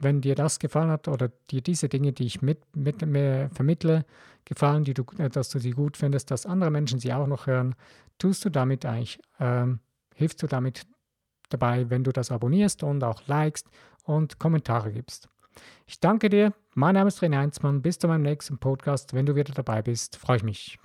wenn 0.00 0.20
dir 0.20 0.34
das 0.34 0.58
gefallen 0.58 0.90
hat 0.90 1.08
oder 1.08 1.30
dir 1.50 1.60
diese 1.60 1.88
Dinge, 1.88 2.12
die 2.12 2.26
ich 2.26 2.42
mit, 2.42 2.58
mit 2.74 3.04
mir 3.06 3.50
vermittle, 3.52 4.04
gefallen, 4.44 4.84
die 4.84 4.94
du, 4.94 5.04
äh, 5.18 5.28
dass 5.28 5.50
du 5.50 5.58
sie 5.58 5.70
gut 5.70 5.96
findest, 5.96 6.30
dass 6.30 6.46
andere 6.46 6.70
Menschen 6.70 6.98
sie 6.98 7.12
auch 7.12 7.26
noch 7.26 7.46
hören, 7.46 7.74
tust 8.18 8.44
du 8.44 8.50
damit 8.50 8.84
eigentlich, 8.84 9.20
ähm, 9.38 9.80
hilfst 10.14 10.42
du 10.42 10.46
damit 10.46 10.86
dabei, 11.48 11.90
wenn 11.90 12.04
du 12.04 12.12
das 12.12 12.30
abonnierst 12.30 12.82
und 12.82 13.02
auch 13.04 13.26
likest 13.26 13.68
und 14.04 14.38
Kommentare 14.38 14.92
gibst. 14.92 15.28
Ich 15.86 16.00
danke 16.00 16.28
dir. 16.28 16.52
Mein 16.74 16.94
Name 16.94 17.08
ist 17.08 17.20
René 17.22 17.38
Heinzmann. 17.38 17.82
Bis 17.82 17.98
zu 17.98 18.06
meinem 18.06 18.22
nächsten 18.22 18.58
Podcast. 18.58 19.12
Wenn 19.12 19.26
du 19.26 19.34
wieder 19.34 19.52
dabei 19.52 19.82
bist, 19.82 20.16
freue 20.16 20.36
ich 20.36 20.42
mich. 20.44 20.78